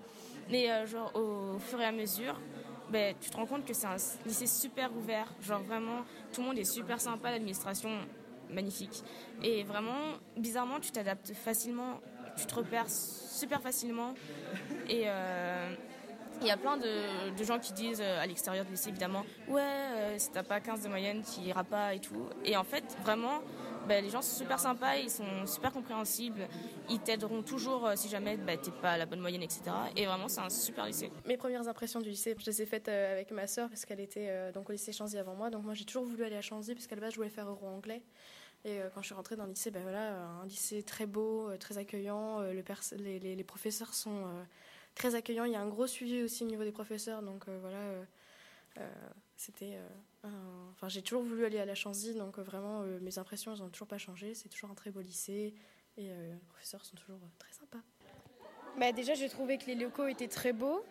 Mais 0.51 0.87
genre, 0.87 1.13
au 1.15 1.59
fur 1.61 1.81
et 1.81 1.85
à 1.85 1.93
mesure, 1.93 2.41
ben, 2.91 3.15
tu 3.21 3.31
te 3.31 3.37
rends 3.37 3.47
compte 3.47 3.65
que 3.65 3.75
c'est 3.75 3.87
un 3.87 3.97
lycée 4.27 4.47
super 4.47 4.91
ouvert. 4.97 5.29
Genre 5.41 5.63
vraiment, 5.63 6.05
tout 6.33 6.41
le 6.41 6.49
monde 6.49 6.59
est 6.59 6.65
super 6.65 7.01
sympa, 7.01 7.31
l'administration 7.31 7.91
magnifique. 8.55 9.03
Et 9.43 9.65
vraiment, 9.65 10.15
bizarrement, 10.37 10.81
tu 10.81 10.91
t'adaptes 10.93 11.33
facilement, 11.35 12.01
tu 12.37 12.47
te 12.47 12.55
repères 12.55 12.89
super 12.89 13.61
facilement. 13.61 14.15
Et 14.89 15.05
euh, 15.07 15.75
il 16.41 16.47
y 16.47 16.51
a 16.51 16.57
plein 16.57 16.77
de, 16.77 17.45
gens 17.45 17.59
qui 17.59 17.73
disent 17.73 18.01
euh, 18.03 18.23
à 18.23 18.27
l'extérieur 18.27 18.65
du 18.65 18.73
lycée, 18.73 18.89
évidemment, 18.89 19.25
ouais, 19.49 19.63
euh, 19.63 20.15
si 20.19 20.31
t'as 20.31 20.43
pas 20.43 20.61
15 20.61 20.83
de 20.83 20.89
moyenne, 20.89 21.23
tu 21.23 21.41
iras 21.41 21.65
pas 21.65 21.95
et 21.95 22.01
tout. 22.01 22.29
Et 22.45 22.57
en 22.57 22.65
fait, 22.65 22.85
vraiment, 23.03 23.41
ben, 23.87 24.03
les 24.03 24.11
gens 24.11 24.23
sont 24.23 24.37
super 24.37 24.59
sympas, 24.59 24.97
ils 24.97 25.11
sont 25.11 25.47
super 25.47 25.73
compréhensibles, 25.73 26.49
ils 26.89 27.01
t'aideront 27.01 27.43
toujours 27.43 27.91
si 27.97 28.09
jamais 28.09 28.37
ben, 28.37 28.59
t'es 28.59 28.71
pas 28.71 28.93
à 28.93 28.99
la 28.99 29.07
bonne 29.07 29.21
moyenne, 29.21 29.43
etc. 29.43 29.63
Et 29.97 30.07
vraiment, 30.07 30.29
c'est 30.29 30.41
un 30.41 30.51
super 30.51 30.87
lycée. 30.87 31.11
Mes 31.27 31.37
premières 31.37 31.69
impressions 31.69 32.01
du 32.01 32.09
lycée, 32.09 32.35
je 32.39 32.47
les 32.47 32.63
ai 32.63 32.67
faites 32.67 32.89
avec 32.89 33.31
ma 33.31 33.47
sœur 33.47 33.69
parce 33.69 33.85
qu'elle 33.85 34.01
était 34.01 34.53
donc 34.53 34.71
au 34.71 34.73
lycée 34.73 34.93
Chanzy 34.93 35.19
avant 35.19 35.35
moi. 35.35 35.51
Donc 35.51 35.65
moi, 35.65 35.75
j'ai 35.75 35.85
toujours 35.85 36.05
voulu 36.05 36.25
aller 36.25 36.37
à 36.37 36.41
Chanzy 36.41 36.75
parce 36.75 36.87
qu'à 36.87 36.97
la 36.97 37.03
base, 37.03 37.13
je 37.13 37.17
voulais 37.17 37.29
faire 37.29 37.49
euro 37.49 37.67
anglais. 37.67 38.03
Et 38.65 38.81
euh, 38.81 38.89
quand 38.95 39.03
je 39.03 39.07
suis 39.07 39.15
rentrée 39.15 39.37
dans 39.37 39.45
le 39.45 39.51
lycée, 39.51 39.71
ben 39.71 39.83
voilà, 39.83 40.17
un 40.23 40.47
lycée 40.47 40.83
très 40.83 41.07
beau, 41.07 41.51
euh, 41.51 41.59
très 41.59 41.77
accueillant. 41.77 42.41
Euh, 42.41 42.55
le 42.55 42.65
les, 42.97 43.19
les, 43.19 43.37
les, 43.37 43.45
professeurs 43.45 43.93
sont 43.93 44.25
très 44.95 45.15
accueillants. 45.15 45.45
Il 45.45 45.53
y 45.53 45.57
a 45.57 45.61
un 45.61 45.69
gros 45.69 45.87
suivi 45.87 46.23
aussi 46.23 46.45
au 46.45 46.47
niveau 46.47 46.65
des 46.65 46.73
professeurs. 46.73 47.23
Donc 47.23 47.47
voilà, 47.49 47.79
c'était. 49.37 49.79
Enfin, 50.73 50.89
j'ai 50.89 51.03
toujours 51.03 51.23
voulu 51.23 51.45
aller 51.45 51.59
à 51.59 51.67
la 51.67 51.75
Chanzy, 51.75 52.15
donc 52.15 52.39
vraiment, 52.39 52.81
mes 53.03 53.19
impressions, 53.19 53.53
elles 53.53 53.61
n'ont 53.61 53.69
toujours 53.69 53.89
pas 53.89 53.99
changé. 53.99 54.35
C'est 54.35 54.49
toujours 54.49 54.71
un 54.71 54.75
très 54.75 54.91
beau 54.91 55.01
lycée 55.01 55.55
et 55.99 56.09
les 56.09 56.41
professeurs 56.49 56.85
sont 56.85 56.97
toujours 56.97 57.21
très 57.39 57.53
sympas. 57.53 57.83
Bah, 58.79 58.93
déjà, 58.93 59.15
j'ai 59.15 59.29
trouvé 59.29 59.59
que 59.59 59.67
les 59.67 59.75
locaux 59.75 60.07
étaient 60.07 60.29
très 60.29 60.55
beaux. 60.55 60.83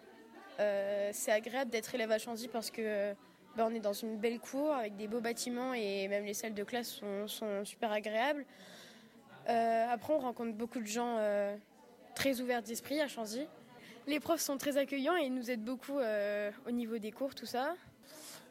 c'est 0.60 1.32
agréable 1.32 1.72
d'être 1.72 1.96
élève 1.96 2.12
à 2.12 2.20
Chanzy 2.20 2.48
parce 2.48 2.70
que 2.70 3.16
bah, 3.56 3.68
on 3.70 3.74
est 3.74 3.80
dans 3.80 3.94
une 3.94 4.18
belle 4.18 4.40
cour 4.40 4.72
avec 4.72 4.96
des 4.96 5.08
beaux 5.08 5.22
bâtiments 5.22 5.74
et 5.74 6.08
même 6.08 6.26
les 6.26 6.34
salles 6.34 6.54
de 6.54 6.64
classe 6.64 7.02
sont, 7.28 7.66
super 7.66 7.92
agréables. 7.92 8.46
après, 9.46 10.14
on 10.14 10.20
rencontre 10.20 10.54
beaucoup 10.54 10.80
de 10.80 10.88
gens 10.88 11.18
très 12.16 12.42
ouverts 12.42 12.64
d'esprit 12.64 13.00
à 13.02 13.08
Chanzy. 13.08 13.46
Les 14.08 14.20
profs 14.20 14.42
sont 14.42 14.58
très 14.58 14.78
accueillants 14.78 15.16
et 15.16 15.26
ils 15.26 15.34
nous 15.34 15.52
aident 15.52 15.64
beaucoup 15.64 16.00
au 16.68 16.72
niveau 16.72 16.98
des 16.98 17.12
cours, 17.12 17.36
tout 17.36 17.46
ça. 17.46 17.76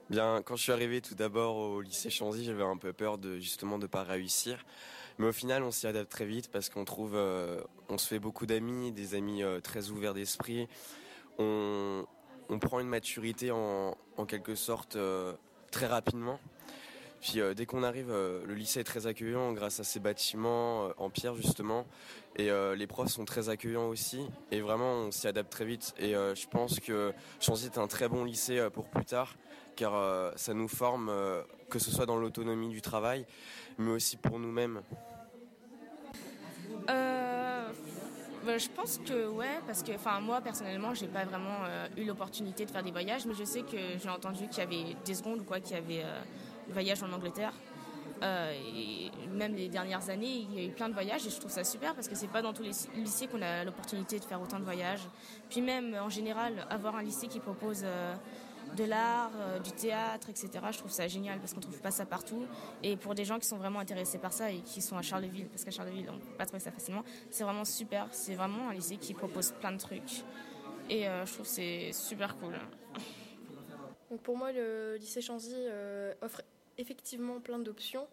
Bien, 0.09 0.43
quand 0.45 0.57
je 0.57 0.63
suis 0.63 0.73
arrivé 0.73 1.01
tout 1.01 1.15
d'abord 1.15 1.57
au 1.57 1.81
lycée 1.81 2.11
Chanzy, 2.11 2.45
j'avais 2.45 2.63
un 2.65 2.77
peu 2.77 2.93
peur 2.93 3.19
de 3.19 3.39
justement 3.39 3.79
de 3.79 3.87
pas 3.87 4.03
réussir. 4.03 4.65
Mais 5.19 5.27
au 5.27 5.33
final, 5.33 5.63
on 5.63 5.71
s'y 5.71 5.87
adapte 5.87 6.11
très 6.11 6.27
vite 6.27 6.51
parce 6.51 6.69
qu'on 6.69 6.85
trouve, 6.85 7.17
on 7.89 7.99
se 7.99 8.07
fait 8.07 8.19
beaucoup 8.19 8.47
d'amis, 8.47 8.93
des 8.93 9.15
amis 9.15 9.43
très 9.63 9.91
ouverts 9.91 10.15
d'esprit. 10.15 10.69
On 12.49 12.59
prend 12.59 12.81
une 12.81 12.89
maturité 12.89 13.51
en, 13.51 13.97
quelque 14.27 14.55
sorte 14.55 14.97
euh, 14.97 15.33
très 15.71 15.87
rapidement. 15.87 16.39
Puis 17.21 17.41
euh, 17.41 17.55
dès 17.55 17.67
qu'on 17.67 17.83
arrive, 17.83 18.11
euh, 18.11 18.45
le 18.47 18.55
lycée 18.55 18.81
est 18.81 18.85
très 18.85 19.07
accueillant 19.07 19.53
grâce 19.53 19.81
à 19.81 19.85
ses 19.85 20.01
bâtiments 20.01 20.91
en 20.97 21.11
pierre 21.11 21.35
justement. 21.35 21.87
Et 22.37 22.51
les 22.77 22.87
profs 22.87 23.11
sont 23.11 23.27
très 23.27 23.51
accueillants 23.51 23.89
aussi. 23.89 24.27
Et 24.51 24.63
vraiment, 24.63 24.93
on 24.93 25.11
s'y 25.11 25.29
adapte 25.29 25.53
très 25.53 25.67
vite. 25.67 25.95
Et 25.99 26.13
je 26.13 26.49
pense 26.49 26.81
que 26.81 27.13
Chanzy 27.41 27.67
est 27.67 27.77
un 27.77 27.89
très 27.89 28.09
bon 28.09 28.25
lycée 28.25 28.69
pour 28.73 28.87
plus 28.87 29.05
tard, 29.05 29.35
car 29.77 30.33
ça 30.37 30.55
nous 30.55 30.69
forme, 30.69 31.13
que 31.69 31.79
ce 31.79 31.91
soit 31.91 32.07
dans 32.07 32.17
l'autonomie 32.17 32.71
du 32.71 32.81
travail, 32.81 33.27
mais 33.77 33.91
aussi 33.91 34.17
pour 34.17 34.39
nous-mêmes. 34.39 34.81
Bah, 38.45 38.59
je 38.59 38.69
pense 38.69 38.99
que 38.99 39.29
ouais, 39.29 39.61
parce 39.69 39.85
que 39.85 39.93
enfin 39.93 40.21
moi 40.21 40.41
personnellement, 40.41 40.95
j'ai 40.95 41.07
pas 41.07 41.25
vraiment 41.25 41.65
euh, 41.65 41.87
eu 41.97 42.05
l'opportunité 42.05 42.65
de 42.65 42.71
faire 42.73 42.83
des 42.83 42.91
voyages, 42.91 43.25
mais 43.25 43.35
je 43.35 43.45
sais 43.45 43.63
que 43.63 43.77
j'ai 44.03 44.09
entendu 44.09 44.49
qu'il 44.49 44.59
y 44.59 44.63
avait 44.63 44.97
des 45.05 45.15
secondes 45.15 45.41
ou 45.41 45.45
quoi, 45.45 45.61
qu'il 45.61 45.77
y 45.77 45.79
avait 45.79 46.03
euh, 46.03 46.21
des 46.67 46.73
voyages 46.73 47.03
en 47.05 47.13
Angleterre. 47.13 47.53
Euh, 48.25 48.53
et 48.53 49.11
même 49.29 49.55
les 49.55 49.69
dernières 49.69 50.11
années, 50.11 50.47
il 50.51 50.55
y 50.55 50.61
a 50.61 50.69
eu 50.69 50.73
plein 50.73 50.89
de 50.89 50.95
voyages 50.95 51.25
et 51.25 51.31
je 51.31 51.39
trouve 51.39 51.53
ça 51.53 51.63
super 51.63 51.95
parce 51.95 52.09
que 52.09 52.17
c'est 52.17 52.31
pas 52.31 52.43
dans 52.43 52.53
tous 52.53 52.65
les 52.65 52.73
lycées 52.97 53.29
qu'on 53.29 53.43
a 53.43 53.63
l'opportunité 53.63 54.19
de 54.19 54.25
faire 54.25 54.43
autant 54.43 54.59
de 54.59 54.65
voyages. 54.65 55.09
Puis 55.49 55.61
même 55.61 55.95
en 55.95 56.09
général, 56.09 56.67
avoir 56.69 56.97
un 56.97 57.03
lycée 57.03 57.29
qui 57.29 57.39
propose 57.39 57.85
de 58.77 58.85
l'art, 58.85 59.33
euh, 59.37 59.59
du 59.59 59.73
théâtre, 59.73 60.31
etc. 60.31 60.51
Je 60.71 60.79
trouve 60.79 60.91
ça 60.91 61.07
génial 61.09 61.39
parce 61.39 61.53
qu'on 61.53 61.61
trouve 61.61 61.81
pas 61.81 61.91
ça 61.91 62.07
partout. 62.07 62.47
Et 62.83 62.97
pour 62.97 63.15
des 63.15 63.25
gens 63.25 63.39
qui 63.39 63.47
sont 63.47 63.57
vraiment 63.57 63.81
intéressés 63.81 64.19
par 64.19 64.33
ça 64.33 64.51
et 64.51 64.61
qui 64.61 64.81
sont 64.81 64.97
à 64.97 65.03
Charleville, 65.03 65.49
parce 65.49 65.65
qu'à 65.65 65.71
Charleville 65.71 66.09
on 66.11 66.19
peut 66.19 66.37
pas 66.37 66.47
trouver 66.47 66.61
ça 66.61 66.73
facilement, 66.73 67.05
c'est 67.31 67.45
vraiment 67.45 67.65
super. 67.65 68.09
C'est 68.13 68.35
vraiment 68.35 68.71
un 68.71 68.75
lycée 68.75 68.97
qui 68.97 69.15
propose 69.15 69.53
plein 69.53 69.73
de 69.73 69.79
trucs. 69.79 70.25
Et 70.89 71.09
euh, 71.09 71.27
je 71.27 71.33
trouve 71.33 71.47
c'est 71.47 71.93
super 71.93 72.37
cool. 72.39 72.55
Donc 74.11 74.21
pour 74.21 74.37
moi, 74.37 74.53
le 74.53 74.97
lycée 74.97 75.23
Chanzy 75.23 75.55
euh, 75.57 76.13
offre 76.21 76.43
effectivement 76.79 77.41
plein 77.41 77.59
d'options. 77.59 78.07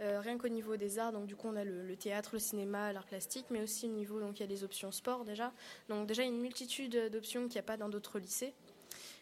rien 0.00 0.36
qu'au 0.36 0.48
niveau 0.48 0.76
des 0.76 0.98
arts, 0.98 1.12
donc 1.12 1.26
du 1.26 1.36
coup 1.36 1.48
on 1.48 1.56
a 1.56 1.64
le, 1.64 1.96
théâtre, 1.96 2.30
le 2.34 2.38
cinéma, 2.38 2.92
l'art 2.92 3.06
plastique, 3.06 3.46
mais 3.50 3.62
aussi 3.62 3.86
au 3.86 3.92
niveau 3.92 4.20
donc 4.20 4.38
il 4.38 4.40
y 4.40 4.44
a 4.44 4.46
des 4.46 4.64
options 4.64 4.90
sport 4.90 5.24
déjà. 5.24 5.52
Donc 5.88 6.06
déjà 6.06 6.22
une 6.22 6.40
multitude 6.40 7.10
d'options 7.10 7.42
qu'il 7.42 7.52
n'y 7.52 7.58
a 7.58 7.62
pas 7.62 7.76
dans 7.76 7.88
d'autres 7.88 8.18
lycées. 8.18 8.54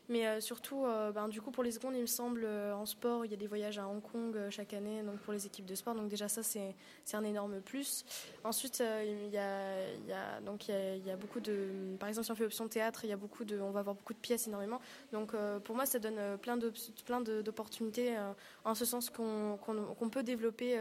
Mais 0.08 0.26
euh, 0.26 0.40
surtout, 0.40 0.84
euh, 0.84 1.12
ben, 1.12 1.28
du 1.28 1.40
coup, 1.40 1.50
pour 1.50 1.62
les 1.62 1.73
secondes, 1.73 1.94
il 1.94 2.02
me 2.02 2.06
semble, 2.06 2.42
euh, 2.44 2.75
en 2.75 2.84
sport, 2.84 3.25
il 3.25 3.30
y 3.30 3.34
a 3.34 3.38
des 3.38 3.46
voyages 3.46 3.78
à 3.78 3.88
Hong 3.88 4.02
Kong 4.02 4.37
chaque 4.50 4.75
année 4.75 5.02
donc 5.02 5.18
pour 5.20 5.32
les 5.32 5.46
équipes 5.46 5.64
de 5.64 5.75
sport. 5.75 5.94
Donc 5.94 6.08
déjà, 6.08 6.28
ça, 6.28 6.42
c'est 6.42 6.75
un 7.14 7.25
énorme 7.25 7.61
plus. 7.61 8.04
Ensuite, 8.44 8.82
il 9.04 9.30
y, 9.30 9.38
a, 9.38 11.16
beaucoup 11.16 11.40
de... 11.40 11.96
Par 11.99 12.08
exemple, 12.08 12.26
si 12.26 12.32
on 12.32 12.34
fait 12.34 12.44
option 12.44 12.68
théâtre, 12.68 13.04
y 13.04 13.12
a 13.12 13.16
beaucoup 13.16 13.44
de, 13.44 13.58
on 13.61 13.70
va 13.70 13.80
avoir 13.80 13.94
beaucoup 13.94 14.12
de 14.12 14.18
pièces 14.18 14.46
énormément. 14.46 14.80
Donc 15.12 15.32
pour 15.64 15.75
moi, 15.75 15.87
ça 15.87 15.99
donne 15.99 16.38
plein 16.38 16.56
d'opportunités 16.56 18.16
en 18.64 18.75
ce 18.75 18.84
sens 18.84 19.11
qu'on 19.11 20.08
peut 20.11 20.23
développer 20.23 20.78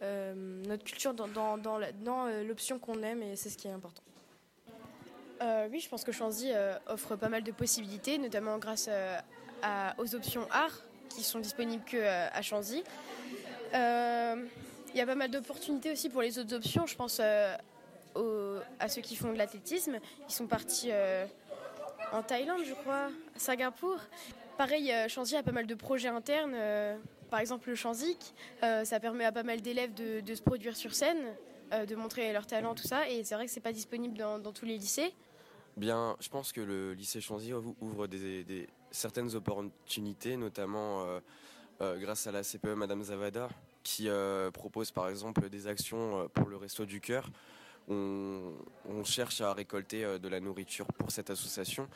notre 0.00 0.84
culture 0.84 1.14
dans, 1.14 1.28
dans, 1.28 1.58
dans 1.58 2.26
l'option 2.46 2.78
qu'on 2.78 3.02
aime 3.02 3.22
et 3.22 3.36
c'est 3.36 3.50
ce 3.50 3.58
qui 3.58 3.66
est 3.66 3.72
important. 3.72 4.02
Euh, 5.42 5.68
oui, 5.70 5.80
je 5.80 5.88
pense 5.88 6.04
que 6.04 6.12
Chanzy 6.12 6.50
euh, 6.52 6.76
offre 6.86 7.16
pas 7.16 7.28
mal 7.28 7.42
de 7.42 7.52
possibilités, 7.52 8.18
notamment 8.18 8.58
grâce 8.58 8.88
euh, 8.90 9.18
aux 9.98 10.14
options 10.14 10.46
art 10.50 10.82
qui 11.10 11.22
sont 11.22 11.40
disponibles 11.40 11.84
que 11.84 12.02
à 12.04 12.42
Chanzy. 12.42 12.82
Il 13.72 14.98
y 14.98 15.00
a 15.00 15.06
pas 15.06 15.14
mal 15.14 15.30
d'opportunités 15.30 15.92
aussi 15.92 16.08
pour 16.08 16.22
les 16.22 16.38
autres 16.38 16.54
options. 16.54 16.86
Je 16.86 16.96
pense 16.96 17.20
à 17.20 17.58
ceux 18.88 19.02
qui 19.02 19.16
font 19.16 19.32
de 19.32 19.38
l'athlétisme. 19.38 19.98
Ils 20.28 20.32
sont 20.32 20.46
partis 20.46 20.90
en 22.12 22.22
Thaïlande, 22.22 22.62
je 22.66 22.74
crois, 22.74 23.06
à 23.34 23.38
Singapour. 23.38 23.98
Pareil, 24.58 24.92
Chanzy 25.08 25.36
a 25.36 25.42
pas 25.42 25.52
mal 25.52 25.66
de 25.66 25.74
projets 25.74 26.08
internes. 26.08 26.56
par 27.30 27.40
exemple, 27.40 27.68
le 27.70 27.76
Chanzik, 27.76 28.34
ça 28.60 29.00
permet 29.00 29.24
à 29.24 29.32
pas 29.32 29.42
mal 29.42 29.62
d'élèves 29.62 29.94
de, 29.94 30.34
se 30.34 30.42
produire 30.42 30.76
sur 30.76 30.94
scène, 30.94 31.34
de 31.72 31.94
montrer 31.94 32.32
leur 32.32 32.46
talent, 32.46 32.74
tout 32.74 32.86
ça. 32.86 33.08
Et 33.08 33.24
c'est 33.24 33.34
vrai 33.34 33.46
que 33.46 33.52
c'est 33.52 33.60
pas 33.60 33.72
disponible 33.72 34.16
dans 34.18 34.52
tous 34.52 34.66
les 34.66 34.76
lycées. 34.76 35.14
Bien, 35.76 36.16
je 36.20 36.30
pense 36.30 36.52
que 36.52 36.62
le 36.62 36.94
lycée 36.94 37.20
Chanzy 37.20 37.52
ouvre 37.52 38.06
des, 38.06 38.66
certaines 38.90 39.34
opportunités, 39.34 40.38
notamment 40.38 41.04
euh, 41.04 41.20
euh, 41.82 41.98
grâce 41.98 42.26
à 42.26 42.32
la 42.32 42.42
CPE 42.42 42.74
Madame 42.74 43.02
Zavada, 43.02 43.50
qui 43.82 44.08
euh, 44.08 44.50
propose 44.50 44.90
par 44.90 45.10
exemple 45.10 45.50
des 45.50 45.66
actions 45.66 46.30
pour 46.32 46.48
le 46.48 46.56
Resto 46.56 46.86
du 46.86 47.02
Cœur. 47.02 47.28
On, 47.88 48.54
cherche 49.04 49.42
à 49.42 49.52
récolter 49.52 50.18
de 50.18 50.28
la 50.28 50.40
nourriture 50.40 50.86
pour 50.86 51.12
cette 51.12 51.28
association, 51.28 51.88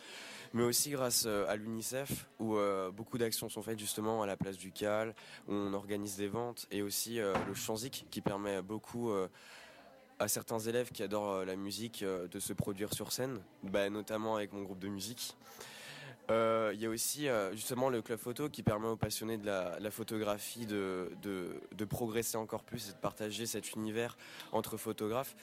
mais 0.52 0.62
aussi 0.62 0.90
grâce 0.90 1.26
à 1.26 1.56
l'UNICEF, 1.56 2.28
où 2.38 2.56
beaucoup 2.92 3.18
d'actions 3.18 3.48
sont 3.48 3.62
faites 3.62 3.80
justement 3.80 4.22
à 4.22 4.26
la 4.26 4.36
place 4.36 4.56
du 4.56 4.70
Cal, 4.70 5.16
où 5.48 5.52
on 5.52 5.72
organise 5.72 6.16
des 6.16 6.28
ventes, 6.28 6.66
et 6.70 6.82
aussi 6.82 7.16
le 7.16 7.54
Chanzik, 7.54 8.06
qui 8.10 8.20
permet 8.20 8.62
beaucoup 8.62 9.10
à 10.20 10.28
certains 10.28 10.58
élèves 10.58 10.90
qui 10.92 11.02
adorent 11.02 11.32
euh, 11.32 11.44
la 11.44 11.56
musique 11.56 12.02
euh, 12.02 12.28
de 12.28 12.38
se 12.38 12.52
produire 12.52 12.92
sur 12.92 13.10
scène, 13.10 13.40
bah, 13.64 13.88
notamment 13.88 14.36
avec 14.36 14.52
mon 14.52 14.62
groupe 14.62 14.78
de 14.78 14.88
musique. 14.88 15.34
Euh, 16.30 16.70
il 16.74 16.80
y 16.80 16.86
a 16.86 16.88
aussi 16.88 17.26
justement 17.54 17.88
le 17.88 18.02
club 18.02 18.20
photo 18.20 18.48
qui 18.48 18.62
permet 18.62 18.86
aux 18.86 18.96
passionnés 18.96 19.36
de 19.36 19.46
la, 19.46 19.90
photographie 19.90 20.64
de, 20.64 21.10
de, 21.22 21.84
progresser 21.84 22.36
encore 22.36 22.62
plus 22.62 22.88
et 22.88 22.92
de 22.92 22.98
partager 22.98 23.46
cet 23.46 23.72
univers 23.72 24.16
entre 24.52 24.76
photographes. 24.76 25.34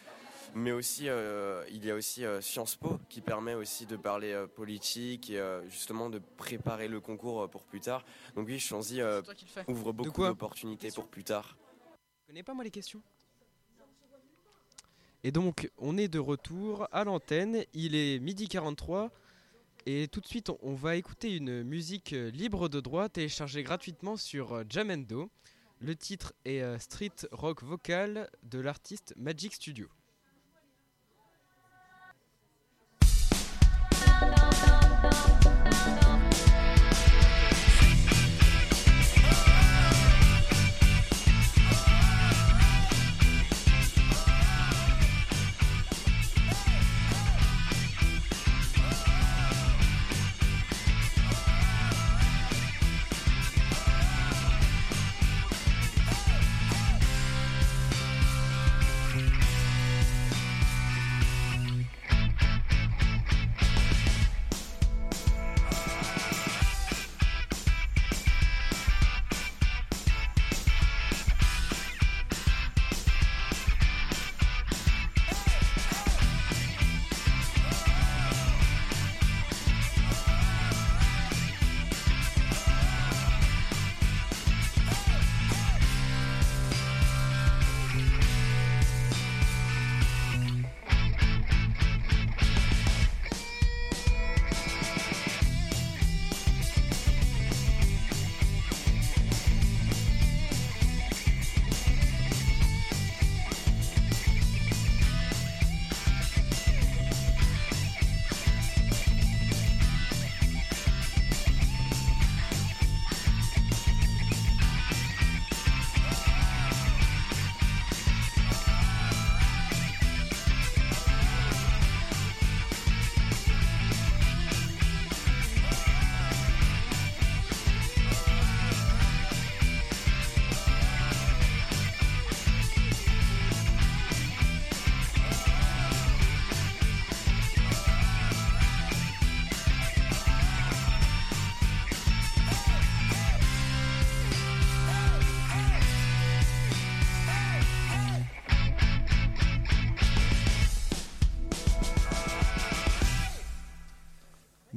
Mais 0.56 0.72
aussi, 0.72 1.08
il 1.70 1.86
y 1.86 1.92
a 1.92 1.94
aussi 1.94 2.24
Sciences 2.40 2.78
Po 2.78 3.02
qui 3.10 3.20
permet 3.20 3.54
aussi 3.54 3.86
de 3.86 3.98
parler 3.98 4.46
politique 4.56 5.30
et 5.30 5.42
justement 5.68 6.10
de 6.10 6.22
préparer 6.38 6.88
le 6.88 7.02
concours 7.02 7.50
pour 7.50 7.64
plus 7.64 7.82
tard. 7.82 8.06
Donc 8.38 8.48
oui, 8.48 8.58
Chanzy 8.58 9.02
ouvre 9.68 9.92
beaucoup 9.92 10.24
d'opportunités 10.24 10.92
pour 10.92 11.08
plus 11.08 11.26
tard. 11.26 11.58
Je 12.22 12.28
connais 12.28 12.44
pas 12.44 12.54
moi 12.54 12.64
les 12.64 12.72
questions. 12.72 13.02
Et 15.28 15.32
donc, 15.32 15.70
on 15.78 15.98
est 15.98 16.08
de 16.08 16.20
retour 16.20 16.88
à 16.94 17.04
l'antenne. 17.04 17.66
Il 17.74 17.96
est 17.96 18.18
midi 18.20 18.48
43. 18.48 19.12
Et 19.86 20.08
tout 20.08 20.22
de 20.22 20.26
suite, 20.26 20.50
on 20.62 20.74
va 20.74 20.96
écouter 20.96 21.36
une 21.36 21.64
musique 21.64 22.12
libre 22.12 22.70
de 22.70 22.80
droit 22.80 23.10
téléchargée 23.10 23.62
gratuitement 23.62 24.16
sur 24.16 24.64
Jamendo. 24.70 25.30
Le 25.80 25.98
titre 25.98 26.32
est 26.46 26.62
euh, 26.62 26.80
Street 26.80 27.12
Rock 27.34 27.62
Vocal 27.62 28.30
de 28.44 28.60
l'artiste 28.62 29.16
Magic 29.18 29.54
Studio. 29.56 29.90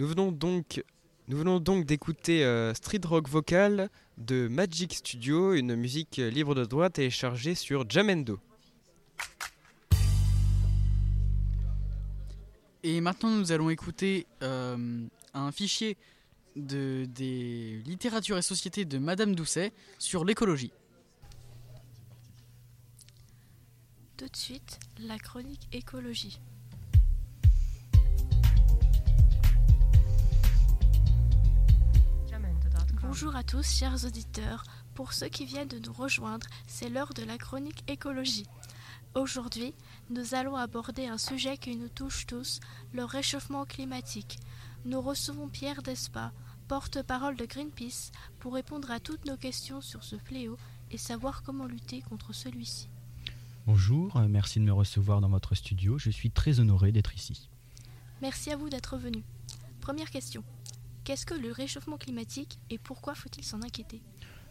Nous 0.00 0.06
venons 0.06 0.32
donc, 0.32 0.82
nous 1.28 1.36
venons 1.36 1.60
donc 1.60 1.84
d'écouter 1.84 2.42
euh, 2.42 2.72
Street 2.72 3.02
Rock 3.04 3.28
Vocal 3.28 3.90
de 4.16 4.48
Magic 4.48 4.94
Studio, 4.94 5.52
une 5.52 5.76
musique 5.76 6.16
libre 6.16 6.54
de 6.54 6.64
droit 6.64 6.88
téléchargée 6.88 7.54
sur 7.54 7.84
Jamendo. 7.86 8.40
Et 12.82 13.02
maintenant, 13.02 13.28
nous 13.28 13.52
allons 13.52 13.68
écouter 13.68 14.26
euh, 14.42 15.06
un 15.34 15.52
fichier 15.52 15.98
de, 16.56 17.04
des 17.06 17.82
littératures 17.84 18.38
et 18.38 18.42
sociétés 18.42 18.86
de 18.86 18.96
Madame 18.96 19.34
Doucet 19.34 19.70
sur 19.98 20.24
l'écologie. 20.24 20.72
Tout 24.16 24.28
de 24.28 24.36
suite, 24.36 24.80
la 24.98 25.18
chronique 25.18 25.68
écologie. 25.72 26.40
Bonjour 33.12 33.34
à 33.34 33.42
tous, 33.42 33.66
chers 33.66 34.04
auditeurs. 34.04 34.62
Pour 34.94 35.12
ceux 35.12 35.26
qui 35.26 35.44
viennent 35.44 35.66
de 35.66 35.80
nous 35.80 35.92
rejoindre, 35.92 36.46
c'est 36.68 36.88
l'heure 36.88 37.12
de 37.12 37.24
la 37.24 37.38
chronique 37.38 37.82
écologie. 37.90 38.46
Aujourd'hui, 39.16 39.74
nous 40.10 40.36
allons 40.36 40.54
aborder 40.54 41.06
un 41.06 41.18
sujet 41.18 41.56
qui 41.58 41.74
nous 41.74 41.88
touche 41.88 42.24
tous, 42.24 42.60
le 42.92 43.02
réchauffement 43.02 43.64
climatique. 43.64 44.38
Nous 44.84 45.00
recevons 45.00 45.48
Pierre 45.48 45.82
Despa, 45.82 46.30
porte-parole 46.68 47.34
de 47.34 47.46
Greenpeace, 47.46 48.12
pour 48.38 48.54
répondre 48.54 48.92
à 48.92 49.00
toutes 49.00 49.24
nos 49.24 49.36
questions 49.36 49.80
sur 49.80 50.04
ce 50.04 50.16
fléau 50.16 50.56
et 50.92 50.96
savoir 50.96 51.42
comment 51.42 51.66
lutter 51.66 52.02
contre 52.02 52.32
celui-ci. 52.32 52.88
Bonjour, 53.66 54.18
euh, 54.18 54.28
merci 54.28 54.60
de 54.60 54.64
me 54.64 54.72
recevoir 54.72 55.20
dans 55.20 55.30
votre 55.30 55.56
studio. 55.56 55.98
Je 55.98 56.10
suis 56.10 56.30
très 56.30 56.60
honoré 56.60 56.92
d'être 56.92 57.16
ici. 57.16 57.50
Merci 58.22 58.52
à 58.52 58.56
vous 58.56 58.68
d'être 58.68 58.96
venu. 58.98 59.24
Première 59.80 60.10
question. 60.10 60.44
Qu'est-ce 61.10 61.26
que 61.26 61.34
le 61.34 61.50
réchauffement 61.50 61.96
climatique 61.96 62.60
et 62.70 62.78
pourquoi 62.78 63.16
faut-il 63.16 63.42
s'en 63.42 63.62
inquiéter? 63.62 64.00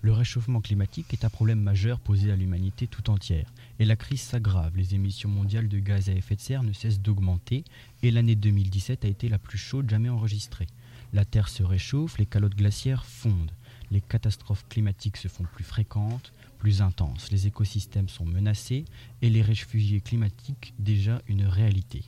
Le 0.01 0.11
réchauffement 0.11 0.59
climatique 0.59 1.13
est 1.13 1.23
un 1.23 1.29
problème 1.29 1.61
majeur 1.61 2.01
posé 2.01 2.33
à 2.33 2.35
l'humanité 2.35 2.85
tout 2.85 3.09
entière. 3.09 3.53
Et 3.79 3.85
la 3.85 3.95
crise 3.95 4.19
s'aggrave. 4.19 4.75
Les 4.75 4.93
émissions 4.93 5.29
mondiales 5.29 5.69
de 5.69 5.79
gaz 5.79 6.09
à 6.09 6.11
effet 6.11 6.35
de 6.35 6.41
serre 6.41 6.63
ne 6.63 6.73
cessent 6.73 6.99
d'augmenter 6.99 7.63
et 8.03 8.11
l'année 8.11 8.35
2017 8.35 9.05
a 9.05 9.07
été 9.07 9.29
la 9.29 9.39
plus 9.39 9.57
chaude 9.57 9.89
jamais 9.89 10.09
enregistrée. 10.09 10.67
La 11.13 11.23
Terre 11.23 11.47
se 11.47 11.63
réchauffe, 11.63 12.17
les 12.17 12.25
calottes 12.25 12.57
glaciaires 12.57 13.05
fondent. 13.05 13.53
Les 13.89 14.01
catastrophes 14.01 14.65
climatiques 14.67 15.15
se 15.15 15.29
font 15.29 15.45
plus 15.45 15.63
fréquentes, 15.63 16.33
plus 16.57 16.81
intenses. 16.81 17.31
Les 17.31 17.47
écosystèmes 17.47 18.09
sont 18.09 18.25
menacés 18.25 18.83
et 19.21 19.29
les 19.29 19.41
réfugiés 19.41 20.01
climatiques 20.01 20.73
déjà 20.77 21.21
une 21.29 21.45
réalité. 21.45 22.03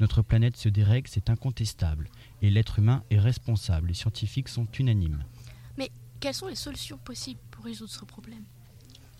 Notre 0.00 0.22
planète 0.22 0.56
se 0.56 0.68
dérègle, 0.68 1.08
c'est 1.08 1.30
incontestable, 1.30 2.10
et 2.40 2.50
l'être 2.50 2.78
humain 2.78 3.04
est 3.10 3.18
responsable. 3.18 3.88
Les 3.88 3.94
scientifiques 3.94 4.48
sont 4.48 4.66
unanimes. 4.78 5.24
Mais 5.78 5.90
quelles 6.20 6.34
sont 6.34 6.48
les 6.48 6.54
solutions 6.54 6.98
possibles 6.98 7.40
pour 7.50 7.64
résoudre 7.64 7.92
ce 7.92 8.04
problème? 8.04 8.44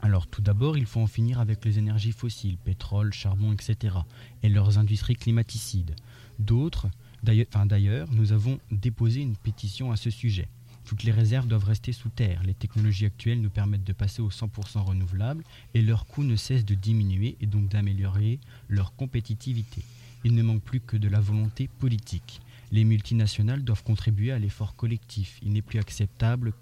Alors 0.00 0.26
tout 0.26 0.42
d'abord, 0.42 0.76
il 0.76 0.86
faut 0.86 1.00
en 1.00 1.06
finir 1.06 1.38
avec 1.38 1.64
les 1.64 1.78
énergies 1.78 2.10
fossiles, 2.10 2.58
pétrole, 2.58 3.12
charbon, 3.12 3.52
etc., 3.52 3.96
et 4.42 4.48
leurs 4.48 4.78
industries 4.78 5.14
climaticides. 5.14 5.94
D'autres, 6.40 6.88
d'ailleurs, 7.22 7.46
enfin, 7.54 8.06
nous 8.10 8.32
avons 8.32 8.58
déposé 8.72 9.20
une 9.20 9.36
pétition 9.36 9.92
à 9.92 9.96
ce 9.96 10.10
sujet. 10.10 10.48
Toutes 10.84 11.04
les 11.04 11.12
réserves 11.12 11.46
doivent 11.46 11.64
rester 11.64 11.92
sous 11.92 12.08
terre. 12.08 12.42
Les 12.42 12.54
technologies 12.54 13.06
actuelles 13.06 13.40
nous 13.40 13.50
permettent 13.50 13.84
de 13.84 13.92
passer 13.92 14.20
au 14.20 14.30
100% 14.30 14.80
renouvelable 14.80 15.44
et 15.74 15.82
leur 15.82 16.06
coût 16.06 16.24
ne 16.24 16.34
cesse 16.34 16.64
de 16.64 16.74
diminuer 16.74 17.36
et 17.40 17.46
donc 17.46 17.68
d'améliorer 17.68 18.40
leur 18.68 18.96
compétitivité. 18.96 19.84
Il 20.24 20.34
ne 20.34 20.42
manque 20.42 20.62
plus 20.62 20.80
que 20.80 20.96
de 20.96 21.08
la 21.08 21.20
volonté 21.20 21.68
politique. 21.68 22.40
Les 22.70 22.84
multinationales 22.84 23.64
doivent 23.64 23.82
contribuer 23.82 24.32
à 24.32 24.38
l'effort 24.38 24.76
collectif. 24.76 25.38
Il 25.42 25.52
n'est 25.52 25.62
plus 25.62 25.78
acceptable 25.78 26.52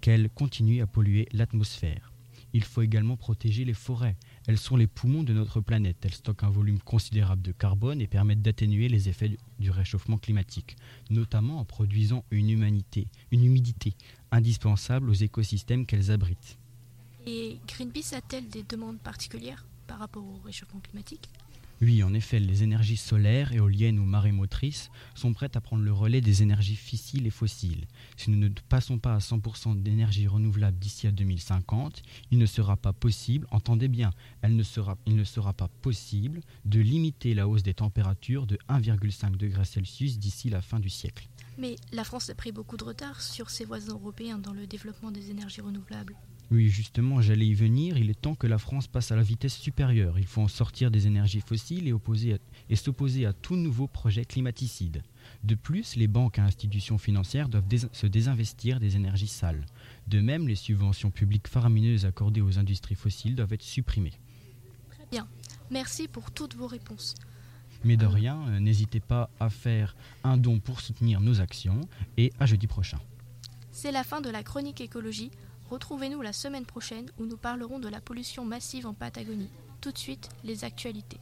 qu'elles 0.00 0.30
continuent 0.30 0.82
à 0.82 0.86
polluer 0.86 1.28
l'atmosphère. 1.32 2.12
Il 2.54 2.64
faut 2.64 2.82
également 2.82 3.16
protéger 3.16 3.64
les 3.64 3.74
forêts. 3.74 4.16
Elles 4.46 4.58
sont 4.58 4.76
les 4.76 4.86
poumons 4.86 5.22
de 5.22 5.34
notre 5.34 5.60
planète. 5.60 5.98
Elles 6.02 6.14
stockent 6.14 6.44
un 6.44 6.50
volume 6.50 6.80
considérable 6.80 7.42
de 7.42 7.52
carbone 7.52 8.00
et 8.00 8.06
permettent 8.06 8.42
d'atténuer 8.42 8.88
les 8.88 9.08
effets 9.08 9.36
du 9.58 9.70
réchauffement 9.70 10.16
climatique, 10.16 10.76
notamment 11.10 11.60
en 11.60 11.64
produisant 11.64 12.24
une, 12.30 12.50
humanité, 12.50 13.06
une 13.30 13.44
humidité 13.44 13.94
indispensable 14.30 15.10
aux 15.10 15.14
écosystèmes 15.14 15.84
qu'elles 15.84 16.10
abritent. 16.10 16.58
Et 17.26 17.58
Greenpeace 17.68 18.14
a-t-elle 18.14 18.48
des 18.48 18.62
demandes 18.62 18.98
particulières 18.98 19.66
par 19.86 19.98
rapport 19.98 20.24
au 20.24 20.40
réchauffement 20.44 20.80
climatique? 20.80 21.28
Oui, 21.80 22.02
en 22.02 22.12
effet, 22.12 22.40
les 22.40 22.64
énergies 22.64 22.96
solaires, 22.96 23.52
éoliennes 23.52 24.00
ou 24.00 24.04
marémotrices 24.04 24.90
sont 25.14 25.32
prêtes 25.32 25.56
à 25.56 25.60
prendre 25.60 25.84
le 25.84 25.92
relais 25.92 26.20
des 26.20 26.42
énergies 26.42 26.74
fossiles 26.74 27.26
et 27.26 27.30
fossiles. 27.30 27.86
Si 28.16 28.30
nous 28.30 28.38
ne 28.38 28.48
passons 28.68 28.98
pas 28.98 29.14
à 29.14 29.18
100% 29.18 29.80
d'énergie 29.80 30.26
renouvelable 30.26 30.78
d'ici 30.78 31.06
à 31.06 31.12
2050, 31.12 32.02
il 32.32 32.38
ne 32.38 32.46
sera 32.46 32.76
pas 32.76 32.92
possible, 32.92 33.46
entendez 33.50 33.88
bien, 33.88 34.10
elle 34.42 34.56
ne 34.56 34.62
sera, 34.64 34.98
il 35.06 35.14
ne 35.14 35.24
sera 35.24 35.52
pas 35.52 35.68
possible 35.68 36.40
de 36.64 36.80
limiter 36.80 37.34
la 37.34 37.46
hausse 37.46 37.62
des 37.62 37.74
températures 37.74 38.46
de 38.46 38.58
1,5 38.68 39.36
degré 39.36 39.64
Celsius 39.64 40.18
d'ici 40.18 40.50
la 40.50 40.62
fin 40.62 40.80
du 40.80 40.90
siècle. 40.90 41.28
Mais 41.58 41.76
la 41.92 42.04
France 42.04 42.30
a 42.30 42.34
pris 42.34 42.52
beaucoup 42.52 42.76
de 42.76 42.84
retard 42.84 43.20
sur 43.20 43.50
ses 43.50 43.64
voisins 43.64 43.94
européens 43.94 44.38
dans 44.38 44.52
le 44.52 44.66
développement 44.66 45.10
des 45.10 45.30
énergies 45.30 45.60
renouvelables. 45.60 46.16
Oui, 46.50 46.68
justement, 46.68 47.20
j'allais 47.20 47.46
y 47.46 47.54
venir. 47.54 47.98
Il 47.98 48.08
est 48.08 48.20
temps 48.20 48.34
que 48.34 48.46
la 48.46 48.56
France 48.56 48.86
passe 48.86 49.12
à 49.12 49.16
la 49.16 49.22
vitesse 49.22 49.54
supérieure. 49.54 50.18
Il 50.18 50.24
faut 50.24 50.40
en 50.40 50.48
sortir 50.48 50.90
des 50.90 51.06
énergies 51.06 51.42
fossiles 51.42 51.86
et, 51.88 51.94
et 52.70 52.76
s'opposer 52.76 53.26
à 53.26 53.34
tout 53.34 53.56
nouveau 53.56 53.86
projet 53.86 54.24
climaticide. 54.24 55.02
De 55.44 55.54
plus, 55.54 55.96
les 55.96 56.08
banques 56.08 56.38
et 56.38 56.40
institutions 56.40 56.96
financières 56.96 57.50
doivent 57.50 57.68
se 57.92 58.06
désinvestir 58.06 58.80
des 58.80 58.96
énergies 58.96 59.28
sales. 59.28 59.66
De 60.06 60.20
même, 60.20 60.48
les 60.48 60.54
subventions 60.54 61.10
publiques 61.10 61.48
faramineuses 61.48 62.06
accordées 62.06 62.40
aux 62.40 62.58
industries 62.58 62.94
fossiles 62.94 63.34
doivent 63.34 63.52
être 63.52 63.62
supprimées. 63.62 64.18
Très 64.90 65.06
bien. 65.10 65.28
Merci 65.70 66.08
pour 66.08 66.30
toutes 66.30 66.54
vos 66.54 66.66
réponses. 66.66 67.14
Mais 67.84 67.96
de 67.96 68.06
rien, 68.06 68.40
euh, 68.48 68.58
n'hésitez 68.58 69.00
pas 69.00 69.30
à 69.38 69.50
faire 69.50 69.94
un 70.24 70.36
don 70.36 70.60
pour 70.60 70.80
soutenir 70.80 71.20
nos 71.20 71.40
actions 71.40 71.80
et 72.16 72.32
à 72.40 72.46
jeudi 72.46 72.66
prochain. 72.66 72.98
C'est 73.70 73.92
la 73.92 74.02
fin 74.02 74.20
de 74.20 74.30
la 74.30 74.42
chronique 74.42 74.80
écologie. 74.80 75.30
Retrouvez-nous 75.70 76.22
la 76.22 76.32
semaine 76.32 76.64
prochaine 76.64 77.10
où 77.18 77.24
nous 77.26 77.36
parlerons 77.36 77.78
de 77.78 77.88
la 77.88 78.00
pollution 78.00 78.44
massive 78.44 78.86
en 78.86 78.94
Patagonie. 78.94 79.50
Tout 79.80 79.92
de 79.92 79.98
suite, 79.98 80.28
les 80.44 80.64
actualités. 80.64 81.18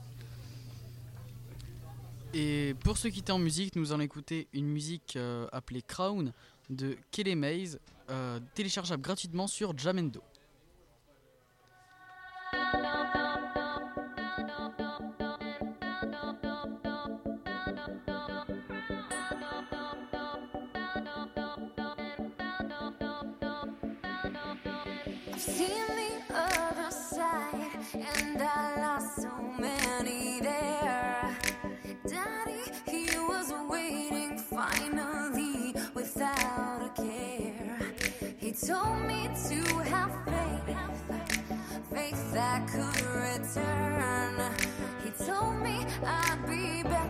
Et 2.33 2.75
pour 2.85 2.99
se 2.99 3.09
quitter 3.09 3.33
en 3.33 3.39
musique, 3.39 3.77
nous 3.77 3.93
allons 3.93 4.03
écouter 4.03 4.49
une 4.53 4.67
musique 4.67 5.17
euh, 5.17 5.47
appelée 5.53 5.83
Crown 5.83 6.33
de 6.71 6.97
Kelly 7.11 7.35
Mays, 7.35 7.79
euh, 8.11 8.41
téléchargeable 8.55 9.03
gratuitement 9.03 9.47
sur 9.47 9.77
Jamendo. 9.77 10.23
Return. 43.57 44.55
He 45.03 45.11
told 45.25 45.57
me 45.63 45.87
I'd 46.05 46.39
be 46.47 46.83
better 46.83 47.06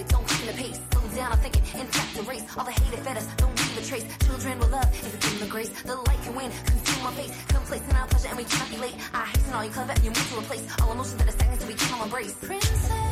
Don't 0.00 0.26
quicken 0.26 0.46
the 0.46 0.52
pace. 0.54 0.80
Slow 0.92 1.02
down. 1.14 1.32
I'm 1.32 1.38
thinking. 1.38 1.62
In 1.78 1.86
fact, 1.86 2.16
the 2.16 2.22
race. 2.22 2.44
All 2.56 2.64
the 2.64 2.72
hate 2.72 2.94
it 2.94 3.04
fed 3.04 3.16
us. 3.18 3.26
Don't 3.36 3.54
leave 3.58 3.78
a 3.78 3.84
trace. 3.84 4.06
Children 4.24 4.58
will 4.58 4.68
love 4.68 4.88
if 4.88 5.14
it's 5.14 5.32
in 5.32 5.38
the 5.40 5.46
grace. 5.46 5.68
The 5.82 5.96
light 5.96 6.22
can 6.22 6.34
win. 6.34 6.50
Consume 6.64 7.04
my 7.04 7.12
face. 7.12 7.32
Complacent 7.48 7.94
our 7.94 8.06
pleasure 8.06 8.28
and 8.28 8.38
we 8.38 8.44
cannot 8.44 8.70
be 8.70 8.78
late. 8.78 8.96
I 9.12 9.26
hasten 9.26 9.52
all 9.52 9.64
you 9.64 9.70
clever 9.70 9.92
and 9.92 10.02
you 10.02 10.10
move 10.10 10.28
to 10.30 10.38
replace 10.38 10.64
all 10.80 10.92
emotions 10.92 11.18
that 11.22 11.28
are 11.28 11.58
so 11.60 11.66
we 11.66 11.74
can 11.74 11.94
all 11.94 12.04
embrace. 12.04 12.32
Princess 12.34 13.11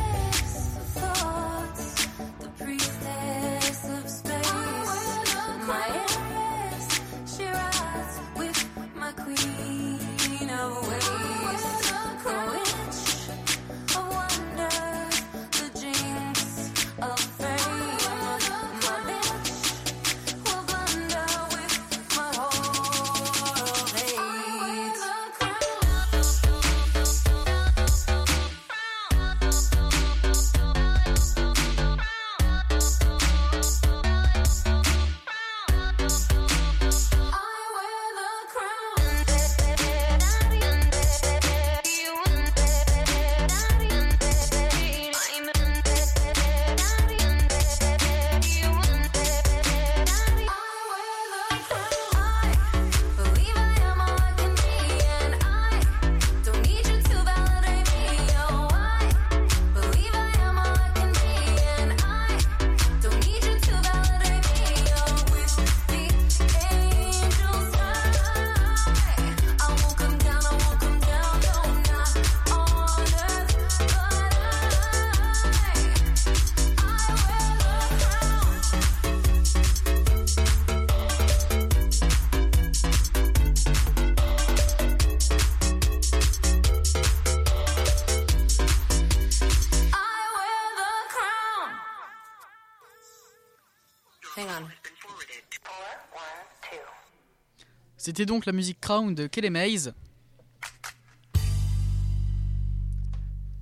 C'était 98.11 98.25
donc 98.25 98.45
la 98.45 98.51
musique 98.51 98.81
Crown 98.81 99.15
de 99.15 99.25
Kelly 99.25 99.49
Mays. 99.49 99.93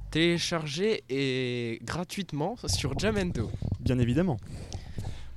Téléchargé 0.10 1.04
et 1.08 1.78
gratuitement 1.84 2.56
sur 2.66 2.98
Jamendo. 2.98 3.52
Bien 3.80 4.00
évidemment. 4.00 4.38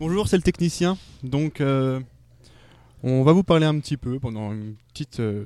Bonjour, 0.01 0.29
c'est 0.29 0.39
le 0.39 0.43
technicien. 0.43 0.97
Donc, 1.23 1.61
euh, 1.61 2.01
on 3.03 3.23
va 3.23 3.33
vous 3.33 3.43
parler 3.43 3.67
un 3.67 3.79
petit 3.81 3.99
peu 3.99 4.19
pendant 4.19 4.51
une 4.51 4.77
petite 4.95 5.21
euh, 5.21 5.45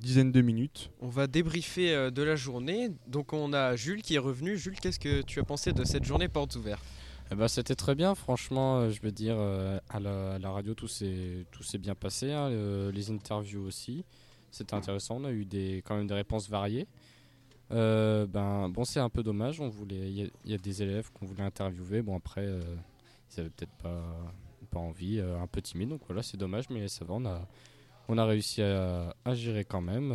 dizaine 0.00 0.32
de 0.32 0.40
minutes. 0.40 0.90
On 1.02 1.08
va 1.08 1.26
débriefer 1.26 1.94
euh, 1.94 2.10
de 2.10 2.22
la 2.22 2.34
journée. 2.34 2.92
Donc 3.08 3.34
on 3.34 3.52
a 3.52 3.76
Jules 3.76 4.00
qui 4.00 4.14
est 4.14 4.20
revenu. 4.20 4.56
Jules, 4.56 4.80
qu'est-ce 4.80 4.98
que 4.98 5.20
tu 5.20 5.38
as 5.38 5.44
pensé 5.44 5.74
de 5.74 5.84
cette 5.84 6.04
journée 6.04 6.28
portes 6.28 6.56
ouvertes 6.56 6.82
Eh 7.32 7.34
ben, 7.34 7.48
c'était 7.48 7.74
très 7.74 7.94
bien, 7.94 8.14
franchement, 8.14 8.80
euh, 8.80 8.90
je 8.90 9.00
veux 9.00 9.10
dire, 9.10 9.36
euh, 9.38 9.78
à, 9.88 10.00
la, 10.00 10.32
à 10.34 10.38
la 10.38 10.50
radio, 10.50 10.74
tout 10.74 10.86
s'est 10.86 11.46
bien 11.80 11.94
passé, 11.94 12.30
hein, 12.30 12.50
le- 12.50 12.90
les 12.90 13.10
interviews 13.10 13.62
aussi, 13.64 14.04
c'était 14.50 14.74
intéressant, 14.74 15.16
on 15.16 15.24
a 15.24 15.30
eu 15.32 15.46
des, 15.46 15.82
quand 15.86 15.96
même 15.96 16.06
des 16.06 16.12
réponses 16.12 16.50
variées. 16.50 16.86
Euh, 17.70 18.26
ben, 18.26 18.68
bon, 18.68 18.84
c'est 18.84 19.00
un 19.00 19.08
peu 19.08 19.22
dommage, 19.22 19.62
on 19.62 19.70
voulait, 19.70 20.10
il 20.10 20.30
y, 20.44 20.52
a- 20.52 20.58
des 20.58 20.82
élèves 20.82 21.10
qu'on 21.14 21.24
voulait 21.24 21.42
interviewer, 21.42 22.02
bon 22.02 22.18
après, 22.18 22.46
ils 22.46 23.40
avaient 23.40 23.48
peut-être 23.48 23.78
pas, 23.82 24.02
pas 24.70 24.80
envie, 24.80 25.18
un 25.18 25.46
peu 25.46 25.62
timide, 25.62 25.88
donc 25.88 26.02
voilà, 26.06 26.22
c'est 26.22 26.36
dommage, 26.36 26.68
mais 26.68 26.86
ça 26.88 27.06
va, 27.06 27.14
on 27.14 27.24
a, 27.24 27.48
on 28.08 28.18
a 28.18 28.26
réussi 28.26 28.60
à, 28.60 29.14
gérer 29.32 29.64
quand 29.64 29.80
même, 29.80 30.12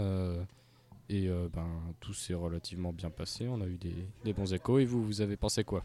et 1.09 1.27
ben, 1.51 1.67
tout 1.99 2.13
s'est 2.13 2.35
relativement 2.35 2.93
bien 2.93 3.09
passé, 3.09 3.47
on 3.47 3.59
a 3.59 3.65
eu 3.65 3.77
des, 3.77 4.07
des 4.23 4.33
bons 4.33 4.53
échos, 4.53 4.77
et 4.77 4.85
vous, 4.85 5.03
vous 5.03 5.21
avez 5.21 5.35
pensé 5.35 5.63
quoi? 5.63 5.83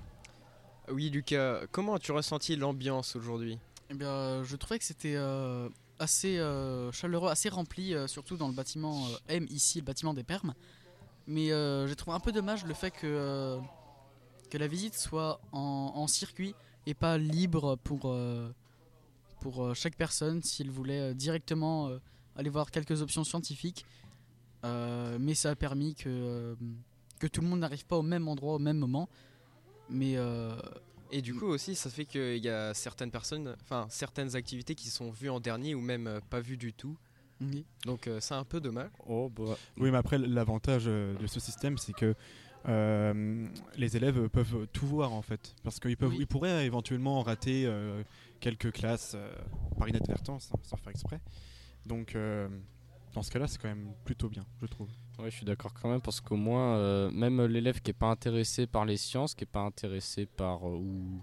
Oui, 0.88 1.10
Lucas, 1.10 1.60
comment 1.70 1.94
as-tu 1.94 2.12
ressenti 2.12 2.56
l'ambiance 2.56 3.14
aujourd'hui? 3.16 3.58
Eh 3.90 3.94
bien, 3.94 4.08
euh, 4.08 4.44
je 4.44 4.56
trouvais 4.56 4.78
que 4.78 4.84
c'était 4.84 5.14
euh, 5.16 5.68
assez 5.98 6.38
euh, 6.38 6.90
chaleureux, 6.92 7.30
assez 7.30 7.48
rempli, 7.48 7.94
euh, 7.94 8.06
surtout 8.06 8.36
dans 8.36 8.48
le 8.48 8.54
bâtiment 8.54 9.06
euh, 9.06 9.16
M, 9.28 9.46
ici, 9.48 9.78
le 9.78 9.84
bâtiment 9.84 10.12
des 10.12 10.24
Permes. 10.24 10.54
Mais 11.26 11.52
euh, 11.52 11.86
j'ai 11.86 11.94
trouvé 11.94 12.16
un 12.16 12.20
peu 12.20 12.32
dommage 12.32 12.64
le 12.64 12.74
fait 12.74 12.90
que, 12.90 13.06
euh, 13.06 13.60
que 14.50 14.58
la 14.58 14.66
visite 14.66 14.94
soit 14.94 15.40
en, 15.52 15.92
en 15.94 16.06
circuit 16.08 16.54
et 16.86 16.94
pas 16.94 17.16
libre 17.16 17.76
pour, 17.84 18.06
euh, 18.06 18.50
pour 19.40 19.62
euh, 19.64 19.74
chaque 19.74 19.96
personne 19.96 20.42
s'il 20.42 20.70
voulait 20.70 21.12
euh, 21.12 21.14
directement 21.14 21.88
euh, 21.88 21.98
aller 22.34 22.50
voir 22.50 22.72
quelques 22.72 23.02
options 23.02 23.22
scientifiques. 23.22 23.86
Euh, 24.64 25.16
mais 25.20 25.34
ça 25.34 25.50
a 25.50 25.54
permis 25.54 25.94
que, 25.94 26.08
euh, 26.08 26.54
que 27.20 27.28
tout 27.28 27.40
le 27.40 27.46
monde 27.46 27.60
n'arrive 27.60 27.86
pas 27.86 27.96
au 27.96 28.02
même 28.02 28.26
endroit 28.26 28.54
au 28.54 28.58
même 28.58 28.78
moment. 28.78 29.08
Mais 29.92 30.16
euh, 30.16 30.56
Et 31.10 31.20
du 31.22 31.34
coup 31.34 31.46
aussi, 31.46 31.74
ça 31.74 31.90
fait 31.90 32.06
qu'il 32.06 32.38
y 32.42 32.48
a 32.48 32.72
certaines 32.74 33.10
personnes, 33.10 33.54
enfin 33.62 33.86
certaines 33.90 34.34
activités 34.34 34.74
qui 34.74 34.88
sont 34.88 35.10
vues 35.10 35.28
en 35.30 35.38
dernier 35.40 35.74
ou 35.74 35.80
même 35.80 36.06
euh, 36.06 36.20
pas 36.30 36.40
vues 36.40 36.56
du 36.56 36.72
tout. 36.72 36.96
Oui. 37.40 37.64
Donc 37.84 38.06
euh, 38.06 38.18
c'est 38.20 38.34
un 38.34 38.44
peu 38.44 38.60
dommage. 38.60 38.90
Oh, 39.06 39.28
bah, 39.28 39.56
Oui, 39.76 39.90
mais 39.90 39.98
après, 39.98 40.16
l'avantage 40.18 40.84
euh, 40.86 41.14
de 41.18 41.26
ce 41.26 41.40
système, 41.40 41.76
c'est 41.76 41.92
que 41.92 42.14
euh, 42.68 43.48
les 43.76 43.96
élèves 43.96 44.28
peuvent 44.28 44.66
tout 44.72 44.86
voir 44.86 45.12
en 45.12 45.22
fait. 45.22 45.54
Parce 45.64 45.78
qu'ils 45.80 45.96
peuvent, 45.96 46.10
Oui. 46.10 46.18
ils 46.20 46.26
pourraient 46.26 46.64
éventuellement 46.64 47.20
rater 47.22 47.66
euh, 47.66 48.02
quelques 48.40 48.72
classes 48.72 49.12
euh, 49.16 49.30
par 49.76 49.88
inadvertance, 49.88 50.50
hein, 50.54 50.58
sans 50.62 50.76
faire 50.76 50.90
exprès. 50.92 51.20
Donc, 51.84 52.14
euh, 52.14 52.48
dans 53.14 53.22
ce 53.22 53.30
cas-là, 53.32 53.48
c'est 53.48 53.60
quand 53.60 53.68
même 53.68 53.92
plutôt 54.04 54.28
bien, 54.28 54.46
je 54.62 54.66
trouve. 54.66 54.88
Ouais, 55.18 55.30
je 55.30 55.36
suis 55.36 55.44
d'accord 55.44 55.72
quand 55.74 55.90
même 55.90 56.00
parce 56.00 56.20
qu'au 56.20 56.36
moins, 56.36 56.76
euh, 56.76 57.10
même 57.10 57.44
l'élève 57.44 57.80
qui 57.80 57.90
est 57.90 57.94
pas 57.94 58.08
intéressé 58.08 58.66
par 58.66 58.84
les 58.84 58.96
sciences, 58.96 59.34
qui 59.34 59.44
est 59.44 59.46
pas 59.46 59.60
intéressé 59.60 60.26
par 60.26 60.66
euh, 60.66 60.76
ou 60.76 61.22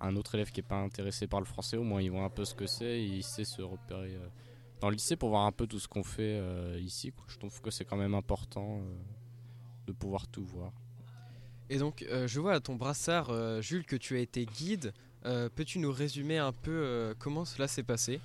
un 0.00 0.16
autre 0.16 0.34
élève 0.34 0.50
qui 0.50 0.60
est 0.60 0.68
pas 0.68 0.80
intéressé 0.80 1.26
par 1.26 1.40
le 1.40 1.46
français, 1.46 1.76
au 1.76 1.82
moins 1.82 2.00
il 2.00 2.10
voit 2.10 2.24
un 2.24 2.30
peu 2.30 2.44
ce 2.44 2.54
que 2.54 2.66
c'est 2.66 3.00
et 3.00 3.04
il 3.04 3.22
sait 3.22 3.44
se 3.44 3.60
repérer 3.60 4.14
euh, 4.14 4.28
dans 4.80 4.88
le 4.88 4.94
lycée 4.94 5.16
pour 5.16 5.28
voir 5.28 5.44
un 5.44 5.52
peu 5.52 5.66
tout 5.66 5.78
ce 5.78 5.88
qu'on 5.88 6.04
fait 6.04 6.40
ici. 6.80 7.12
Je 7.26 7.36
trouve 7.36 7.60
que 7.60 7.70
c'est 7.70 7.84
quand 7.84 7.96
même 7.96 8.14
important 8.14 8.80
de 9.88 9.92
pouvoir 9.92 10.28
tout 10.28 10.44
voir. 10.44 10.72
Et 11.68 11.78
donc 11.78 12.06
je 12.26 12.40
vois 12.40 12.52
à 12.52 12.60
ton 12.60 12.76
brassard, 12.76 13.60
Jules, 13.60 13.84
que 13.84 13.96
tu 13.96 14.16
as 14.16 14.20
été 14.20 14.46
guide. 14.46 14.94
Peux-tu 15.24 15.80
nous 15.80 15.90
résumer 15.90 16.38
un 16.38 16.52
peu 16.52 17.12
comment 17.18 17.44
cela 17.44 17.66
s'est 17.66 17.82
passé? 17.82 18.20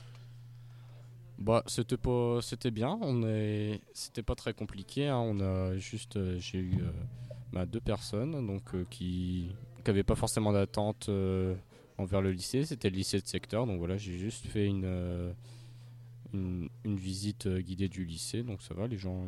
Bah, 1.40 1.64
c'était 1.68 1.98
pas, 1.98 2.40
c'était 2.42 2.72
bien. 2.72 2.98
On 3.02 3.24
est, 3.28 3.82
c'était 3.94 4.24
pas 4.24 4.36
très 4.36 4.54
compliqué. 4.54 5.08
hein. 5.08 5.18
On 5.18 5.40
a 5.40 5.76
juste, 5.78 6.18
euh, 6.18 6.38
j'ai 6.40 6.60
eu 6.60 6.84
euh, 7.56 7.66
deux 7.66 7.82
personnes 7.82 8.46
donc 8.46 8.74
euh, 8.76 8.86
qui, 8.90 9.50
qui 9.84 9.90
avaient 9.90 10.04
pas 10.04 10.16
forcément 10.16 10.54
d'attente 10.54 11.10
euh, 11.10 11.56
envers 11.98 12.22
le 12.22 12.32
lycée. 12.32 12.66
C'était 12.66 12.90
le 12.90 12.96
lycée 12.98 13.20
de 13.20 13.28
secteur. 13.28 13.66
Donc 13.66 13.80
voilà, 13.80 13.98
j'ai 13.98 14.18
juste 14.18 14.46
fait 14.46 14.68
une, 14.68 15.34
une, 16.34 16.70
visite 16.86 17.48
guidée 17.48 17.90
du 17.90 18.06
lycée. 18.06 18.44
Donc 18.44 18.62
ça 18.62 18.74
va, 18.74 18.88
les 18.88 18.98
gens, 18.98 19.28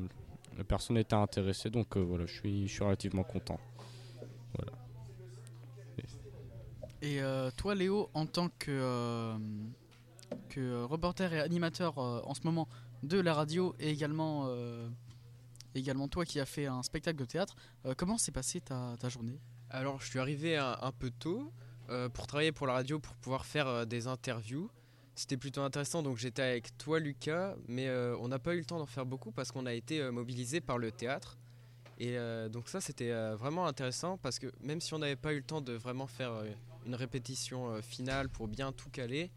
la 0.57 0.63
personne 0.63 0.97
était 0.97 1.15
intéressée. 1.15 1.69
Donc 1.69 1.97
voilà, 1.97 2.25
je 2.25 2.33
suis, 2.33 2.67
je 2.67 2.73
suis 2.73 2.83
relativement 2.83 3.23
content. 3.23 3.59
Et 7.01 7.19
toi, 7.57 7.75
Léo, 7.75 8.09
en 8.15 8.25
tant 8.25 8.49
que, 8.57 9.35
que 10.49 10.59
euh, 10.59 10.85
reporter 10.85 11.33
et 11.33 11.39
animateur 11.39 11.97
euh, 11.97 12.21
en 12.23 12.33
ce 12.33 12.41
moment 12.43 12.67
de 13.03 13.19
la 13.19 13.33
radio 13.33 13.75
et 13.79 13.89
également, 13.89 14.45
euh, 14.47 14.89
également 15.75 16.07
toi 16.07 16.25
qui 16.25 16.39
as 16.39 16.45
fait 16.45 16.65
un 16.65 16.83
spectacle 16.83 17.17
de 17.17 17.25
théâtre, 17.25 17.55
comment 17.97 18.17
s'est 18.17 18.31
passée 18.31 18.61
ta, 18.61 18.95
ta 18.99 19.09
journée? 19.09 19.39
Alors 19.69 20.01
je 20.01 20.07
suis 20.07 20.19
arrivé 20.19 20.57
un, 20.57 20.91
peu 20.97 21.11
tôt 21.11 21.51
pour 22.13 22.25
travailler 22.27 22.51
pour 22.51 22.67
la 22.67 22.73
radio, 22.73 22.99
pour 22.99 23.15
pouvoir 23.15 23.45
faire 23.45 23.85
des 23.85 24.07
interviews. 24.07 24.69
c'était 25.15 25.37
plutôt 25.37 25.61
intéressant. 25.61 26.01
Donc 26.01 26.17
j'étais 26.17 26.41
avec 26.41 26.77
toi, 26.77 26.99
Lucas, 26.99 27.55
mais 27.67 27.89
on 28.19 28.27
n'a 28.27 28.39
pas 28.39 28.55
eu 28.55 28.59
le 28.59 28.65
temps 28.65 28.79
d'en 28.79 28.85
faire 28.85 29.05
beaucoup 29.05 29.31
parce 29.31 29.51
qu'on 29.51 29.65
a 29.65 29.73
été 29.73 30.01
euh, 30.01 30.11
mobilisé 30.11 30.61
par 30.61 30.77
le 30.77 30.91
théâtre. 30.91 31.37
Et 31.97 32.17
donc 32.49 32.67
ça, 32.67 32.81
c'était 32.81 33.13
vraiment 33.35 33.67
intéressant 33.67 34.17
parce 34.17 34.37
que 34.37 34.51
même 34.59 34.81
si 34.81 34.93
on 34.93 34.99
n'avait 34.99 35.15
pas 35.15 35.31
eu 35.31 35.37
le 35.37 35.43
temps 35.43 35.61
de 35.61 35.71
vraiment 35.71 36.07
faire 36.07 36.43
une 36.85 36.93
répétition 36.93 37.81
finale 37.81 38.27
pour 38.27 38.49
bien 38.49 38.73
tout 38.73 38.89
caler 38.89 39.31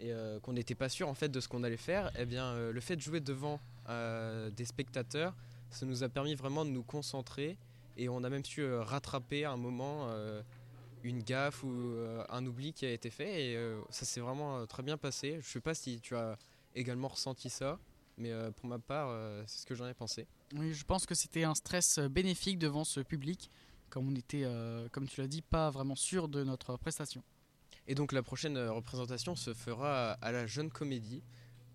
et 0.00 0.12
euh, 0.12 0.38
qu'on 0.40 0.52
n'était 0.52 0.74
pas 0.74 0.88
sûr 0.88 1.08
en 1.08 1.14
fait 1.14 1.28
de 1.28 1.40
ce 1.40 1.48
qu'on 1.48 1.64
allait 1.64 1.76
faire, 1.76 2.10
eh 2.18 2.26
bien 2.26 2.46
euh, 2.46 2.72
le 2.72 2.80
fait 2.80 2.96
de 2.96 3.00
jouer 3.00 3.20
devant 3.20 3.60
euh, 3.88 4.50
des 4.50 4.64
spectateurs, 4.64 5.34
ça 5.70 5.86
nous 5.86 6.02
a 6.02 6.08
permis 6.08 6.34
vraiment 6.34 6.64
de 6.64 6.70
nous 6.70 6.82
concentrer 6.82 7.56
et 7.96 8.08
on 8.08 8.22
a 8.24 8.28
même 8.30 8.44
su 8.44 8.66
rattraper 8.74 9.44
à 9.44 9.52
un 9.52 9.56
moment 9.56 10.08
une 11.02 11.22
gaffe 11.22 11.64
ou 11.64 11.96
un 12.28 12.44
oubli 12.44 12.74
qui 12.74 12.84
a 12.84 12.92
été 12.92 13.08
fait 13.08 13.46
et 13.46 13.76
ça 13.88 14.04
s'est 14.04 14.20
vraiment 14.20 14.66
très 14.66 14.82
bien 14.82 14.98
passé. 14.98 15.38
Je 15.40 15.48
sais 15.48 15.60
pas 15.60 15.74
si 15.74 15.98
tu 16.00 16.14
as 16.14 16.36
également 16.74 17.08
ressenti 17.08 17.48
ça, 17.48 17.78
mais 18.18 18.32
pour 18.56 18.68
ma 18.68 18.78
part, 18.78 19.18
c'est 19.46 19.60
ce 19.60 19.66
que 19.66 19.74
j'en 19.74 19.88
ai 19.88 19.94
pensé. 19.94 20.26
Oui, 20.56 20.74
je 20.74 20.84
pense 20.84 21.06
que 21.06 21.14
c'était 21.14 21.44
un 21.44 21.54
stress 21.54 21.98
bénéfique 21.98 22.58
devant 22.58 22.84
ce 22.84 23.00
public, 23.00 23.50
comme 23.88 24.08
on 24.08 24.14
était, 24.14 24.46
comme 24.92 25.08
tu 25.08 25.22
l'as 25.22 25.26
dit, 25.28 25.40
pas 25.40 25.70
vraiment 25.70 25.96
sûr 25.96 26.28
de 26.28 26.44
notre 26.44 26.76
prestation. 26.76 27.24
Et 27.88 27.94
donc 27.94 28.12
la 28.12 28.22
prochaine 28.22 28.56
euh, 28.56 28.72
représentation 28.72 29.36
se 29.36 29.54
fera 29.54 30.12
à 30.12 30.32
la 30.32 30.46
Jeune 30.46 30.70
Comédie, 30.70 31.22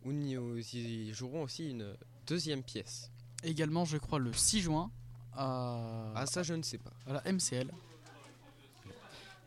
où 0.03 0.11
nous 0.11 0.57
y 0.75 1.13
jouerons 1.13 1.43
aussi 1.43 1.69
une 1.69 1.95
deuxième 2.27 2.63
pièce. 2.63 3.11
Également, 3.43 3.85
je 3.85 3.97
crois, 3.97 4.19
le 4.19 4.33
6 4.33 4.61
juin 4.61 4.91
à, 5.33 6.11
Ah 6.15 6.25
ça 6.25 6.43
je 6.43 6.53
ne 6.53 6.61
sais 6.63 6.77
pas. 6.77 6.91
à 7.07 7.13
la 7.13 7.31
MCL. 7.31 7.71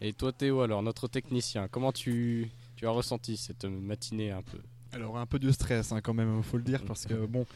Et 0.01 0.13
toi 0.13 0.33
Théo 0.33 0.61
alors, 0.61 0.83
notre 0.83 1.09
technicien, 1.09 1.69
comment 1.69 1.93
tu, 1.93 2.51
tu 2.77 2.87
as 2.87 2.91
ressenti 2.91 3.37
cette 3.37 3.65
matinée 3.65 4.31
un 4.31 4.43
peu? 4.43 4.59
Alors 4.93 5.19
un 5.19 5.27
peu 5.27 5.39
de 5.39 5.51
stress 5.51 5.93
hein, 5.93 6.01
quand 6.01 6.15
même, 6.15 6.43
faut 6.43 6.57
le 6.57 6.63
dire, 6.63 6.83
parce 6.85 7.07
que 7.07 7.15
bon, 7.27 7.47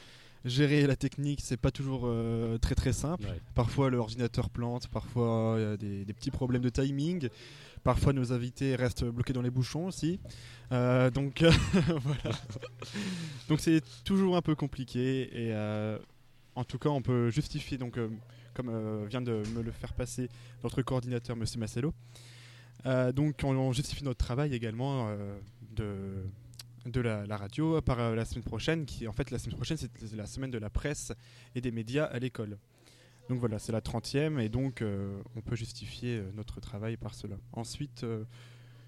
gérer 0.49 0.87
la 0.87 0.97
technique, 0.97 1.41
c'est 1.43 1.57
pas 1.57 1.71
toujours 1.71 2.03
euh, 2.05 2.59
très 2.59 2.75
très 2.75 2.93
simple. 2.93 3.25
Ouais. 3.25 3.41
Parfois 3.55 3.91
l'ordinateur 3.91 4.51
plante, 4.51 4.89
parfois 4.89 5.57
il 5.59 5.63
y 5.63 5.67
a 5.67 5.77
des, 5.77 6.05
des 6.05 6.13
petits 6.13 6.31
problèmes 6.31 6.63
de 6.63 6.69
timing, 6.69 7.29
parfois 7.85 8.13
nos 8.13 8.33
invités 8.33 8.75
restent 8.77 9.05
bloqués 9.05 9.33
dans 9.33 9.43
les 9.43 9.51
bouchons 9.51 9.87
aussi. 9.87 10.21
Euh, 10.73 11.11
donc 11.11 11.43
voilà. 12.03 12.37
donc 13.49 13.61
c'est 13.61 13.83
toujours 14.05 14.37
un 14.37 14.43
peu 14.43 14.55
compliqué 14.55 15.23
et 15.33 15.53
euh, 15.53 15.99
en 16.55 16.65
tout 16.65 16.79
cas 16.79 16.91
on 16.91 17.03
peut 17.03 17.31
justifier 17.31 17.79
donc 17.79 17.99
comme 18.55 19.07
vient 19.07 19.23
de 19.23 19.43
me 19.55 19.63
le 19.63 19.71
faire 19.71 19.93
passer 19.93 20.29
notre 20.65 20.83
coordinateur 20.83 21.37
Monsieur 21.37 21.61
Massello. 21.61 21.95
Donc 23.15 23.41
on, 23.45 23.57
on 23.57 23.73
justifie 23.73 24.05
notre 24.05 24.25
travail 24.25 24.55
également 24.55 25.09
de 25.77 26.25
de 26.87 27.01
la, 27.01 27.27
la 27.27 27.37
radio 27.37 27.81
par 27.81 28.01
euh, 28.01 28.15
la 28.15 28.25
semaine 28.25 28.45
prochaine, 28.45 28.87
qui 28.87 29.07
en 29.09 29.13
fait 29.13 29.31
la 29.31 29.39
semaine 29.39 29.57
prochaine 29.57 29.77
c'est 29.77 29.91
la 30.15 30.27
semaine 30.27 30.51
de 30.51 30.59
la 30.59 30.71
presse 30.71 31.13
et 31.55 31.61
des 31.61 31.71
médias 31.71 32.05
à 32.05 32.19
l'école. 32.19 32.59
Donc 33.29 33.41
voilà, 33.41 33.59
c'est 33.59 33.73
la 33.73 33.81
30e 33.81 34.39
et 34.41 34.49
donc 34.49 34.81
euh, 34.81 35.21
on 35.37 35.43
peut 35.43 35.57
justifier 35.57 36.17
euh, 36.19 36.31
notre 36.35 36.61
travail 36.61 36.97
par 36.97 37.15
cela. 37.15 37.37
Ensuite, 37.53 38.05
euh, 38.05 38.25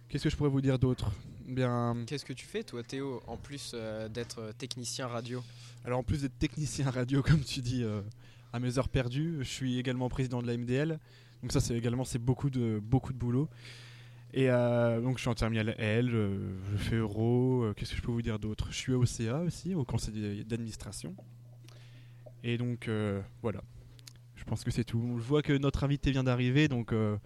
qu'est-ce 0.09 0.25
que 0.25 0.31
je 0.31 0.37
pourrais 0.37 0.49
vous 0.51 0.63
dire 0.63 0.79
d'autre? 0.79 1.13
Bien, 1.47 2.05
Qu'est-ce 2.07 2.25
que 2.25 2.33
tu 2.33 2.47
fais 2.47 2.63
toi 2.63 2.83
Théo, 2.83 3.23
en 3.27 3.37
plus 3.37 3.73
euh, 3.75 4.09
d'être 4.09 4.39
euh, 4.39 4.53
technicien 4.53 5.09
radio? 5.09 5.43
Alors 5.85 5.99
en 5.99 6.03
plus 6.03 6.23
d'être 6.23 6.39
technicien 6.39 6.91
radio, 6.91 7.23
comme 7.27 7.41
tu 7.41 7.61
dis, 7.61 7.83
euh, 7.85 8.01
à 8.53 8.61
mes 8.61 8.79
heures 8.79 8.89
perdues, 8.89 9.39
je 9.41 9.49
suis 9.49 9.79
également 9.79 10.09
président 10.09 10.41
de 10.41 10.47
la 10.47 10.57
MDL. 10.57 10.99
Donc 11.43 11.53
ça, 11.53 11.61
c'est 11.61 11.75
également 11.77 12.05
c'est 12.05 12.19
beaucoup 12.19 12.51
de 12.51 12.81
beaucoup 12.83 13.13
de 13.13 13.19
boulot. 13.19 13.49
Et 14.33 14.49
euh, 14.49 15.01
donc 15.01 15.17
je 15.17 15.23
suis 15.23 15.29
en 15.29 15.35
terminale 15.35 15.75
L, 15.79 16.11
euh, 16.15 16.57
je 16.73 16.77
fais 16.77 16.97
Euro. 16.97 17.65
euh, 17.65 17.75
Qu'est-ce 17.75 17.91
que 17.91 17.97
je 17.97 18.03
peux 18.03 18.13
vous 18.13 18.23
dire 18.23 18.39
d'autre? 18.39 18.69
Je 18.71 18.77
suis 18.77 18.93
au 18.93 19.05
CA 19.05 19.41
aussi, 19.41 19.75
au 19.75 19.85
conseil 19.85 20.45
d'administration. 20.45 21.15
Et 22.45 22.57
donc 22.57 22.87
euh, 22.87 23.21
voilà. 23.43 23.61
Je 24.37 24.45
pense 24.45 24.65
que 24.65 24.71
c'est 24.71 24.85
tout. 24.85 25.19
Je 25.19 25.25
vois 25.25 25.43
que 25.43 25.53
notre 25.53 25.85
invité 25.85 26.13
vient 26.13 26.25
d'arriver, 26.25 26.69
donc 26.69 26.93
euh, 26.93 27.17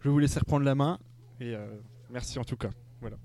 je 0.00 0.04
vais 0.08 0.10
vous 0.10 0.18
laisser 0.18 0.38
reprendre 0.40 0.64
la 0.64 0.74
main. 0.74 0.98
Et 1.40 1.54
euh, 1.54 1.66
merci 2.10 2.38
en 2.38 2.44
tout 2.44 2.56
cas. 2.56 2.70
Voilà. 3.00 3.16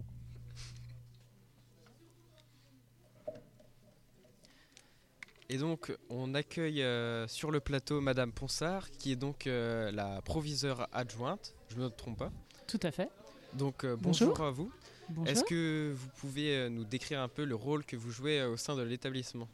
Et 5.50 5.58
donc, 5.58 5.96
on 6.10 6.34
accueille 6.34 6.82
euh, 6.82 7.28
sur 7.28 7.52
le 7.52 7.60
plateau 7.60 8.02
Madame 8.02 8.32
Ponsard, 8.32 8.89
qui 8.91 9.12
est 9.12 9.15
donc 9.15 9.46
euh, 9.46 9.91
la 9.91 10.22
proviseure 10.22 10.88
adjointe. 10.91 11.54
Je 11.69 11.76
ne 11.76 11.84
me 11.84 11.89
trompe 11.89 12.17
pas? 12.17 12.32
Tout 12.65 12.80
à 12.82 12.91
fait. 12.91 13.10
Donc, 13.58 13.84
euh, 13.84 13.96
Bonjour. 14.00 14.30
bonjour. 14.30 14.46
à 14.46 14.52
vous. 14.52 14.72
Est-ce 15.26 15.44
que 15.44 15.94
vous 15.96 16.10
pouvez 16.18 16.56
euh, 16.56 16.70
nous 16.70 16.86
décrire 16.86 17.22
un 17.22 17.28
peu 17.28 17.44
le 17.46 17.56
rôle 17.56 17.86
que 17.86 17.96
vous 17.96 18.10
jouez 18.12 18.39
euh, 18.39 18.52
au 18.52 18.58
sein 18.58 18.76
de 18.76 18.82
l'établissement? 18.82 19.48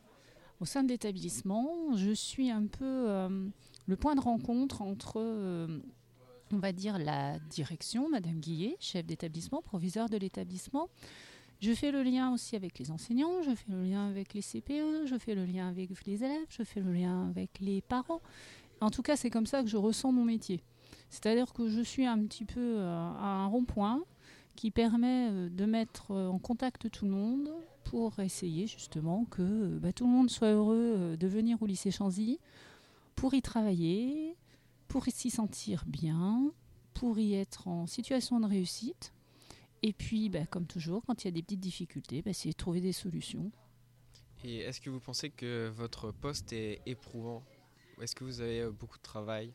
Au 0.61 0.65
sein 0.65 0.83
de 0.83 0.89
l'établissement, 0.89 1.95
je 1.95 2.11
suis 2.11 2.49
un 2.51 2.65
peu 2.67 2.85
euh, 3.09 3.47
le 3.87 3.95
point 3.95 4.15
de 4.15 4.21
rencontre 4.21 4.81
entre, 4.81 5.13
euh, 5.17 5.79
on 6.53 6.57
va 6.57 6.71
dire, 6.71 6.97
la 6.99 7.39
direction, 7.39 8.09
Madame 8.09 8.39
Guillet, 8.39 8.75
chef 8.79 9.05
d'établissement, 9.05 9.61
proviseur 9.61 10.09
de 10.09 10.17
l'établissement. 10.17 10.89
Je 11.61 11.73
fais 11.73 11.91
le 11.91 12.03
lien 12.03 12.31
aussi 12.33 12.55
avec 12.55 12.79
les 12.79 12.89
enseignants, 12.91 13.41
je 13.41 13.53
fais 13.53 13.69
le 13.71 13.83
lien 13.83 14.07
avec 14.07 14.33
les 14.33 14.41
CPE, 14.41 15.05
je 15.07 15.17
fais 15.19 15.35
le 15.35 15.45
lien 15.45 15.67
avec 15.67 15.89
les 16.05 16.23
élèves, 16.23 16.45
je 16.49 16.63
fais 16.63 16.79
le 16.79 16.93
lien 16.93 17.27
avec 17.29 17.59
les 17.59 17.81
parents. 17.81 18.21
En 18.79 18.89
tout 18.91 19.01
cas, 19.01 19.17
c'est 19.17 19.29
comme 19.29 19.45
ça 19.45 19.61
que 19.61 19.67
je 19.67 19.75
ressens 19.75 20.13
mon 20.13 20.23
métier. 20.23 20.61
C'est-à-dire 21.09 21.53
que 21.53 21.67
je 21.67 21.81
suis 21.81 22.05
un 22.05 22.19
petit 22.25 22.45
peu 22.45 22.77
euh, 22.79 22.87
à 22.87 23.43
un 23.43 23.47
rond-point 23.47 24.03
qui 24.55 24.71
permet 24.71 25.29
euh, 25.29 25.49
de 25.49 25.65
mettre 25.65 26.11
euh, 26.11 26.27
en 26.27 26.39
contact 26.39 26.89
tout 26.91 27.05
le 27.05 27.11
monde 27.11 27.51
pour 27.83 28.19
essayer 28.19 28.67
justement 28.67 29.25
que 29.25 29.79
bah, 29.79 29.91
tout 29.91 30.05
le 30.05 30.11
monde 30.11 30.29
soit 30.29 30.51
heureux 30.51 31.17
de 31.17 31.27
venir 31.27 31.61
au 31.61 31.65
lycée 31.65 31.89
Chanzy, 31.89 32.39
pour 33.15 33.33
y 33.33 33.41
travailler, 33.41 34.35
pour 34.87 35.05
s'y 35.05 35.31
sentir 35.31 35.83
bien, 35.87 36.51
pour 36.93 37.17
y 37.17 37.33
être 37.33 37.67
en 37.67 37.87
situation 37.87 38.39
de 38.39 38.45
réussite. 38.45 39.11
Et 39.81 39.91
puis, 39.91 40.29
bah, 40.29 40.45
comme 40.45 40.67
toujours, 40.67 41.03
quand 41.07 41.23
il 41.23 41.27
y 41.27 41.29
a 41.29 41.31
des 41.31 41.41
petites 41.41 41.59
difficultés, 41.59 42.21
bah, 42.21 42.33
c'est 42.33 42.49
de 42.49 42.53
trouver 42.53 42.81
des 42.81 42.93
solutions. 42.93 43.51
Et 44.43 44.57
est-ce 44.57 44.79
que 44.79 44.91
vous 44.91 44.99
pensez 44.99 45.31
que 45.31 45.69
votre 45.69 46.11
poste 46.11 46.53
est 46.53 46.81
éprouvant? 46.85 47.43
Ou 47.97 48.03
Est-ce 48.03 48.13
que 48.13 48.23
vous 48.23 48.39
avez 48.39 48.69
beaucoup 48.69 48.97
de 48.97 49.03
travail? 49.03 49.51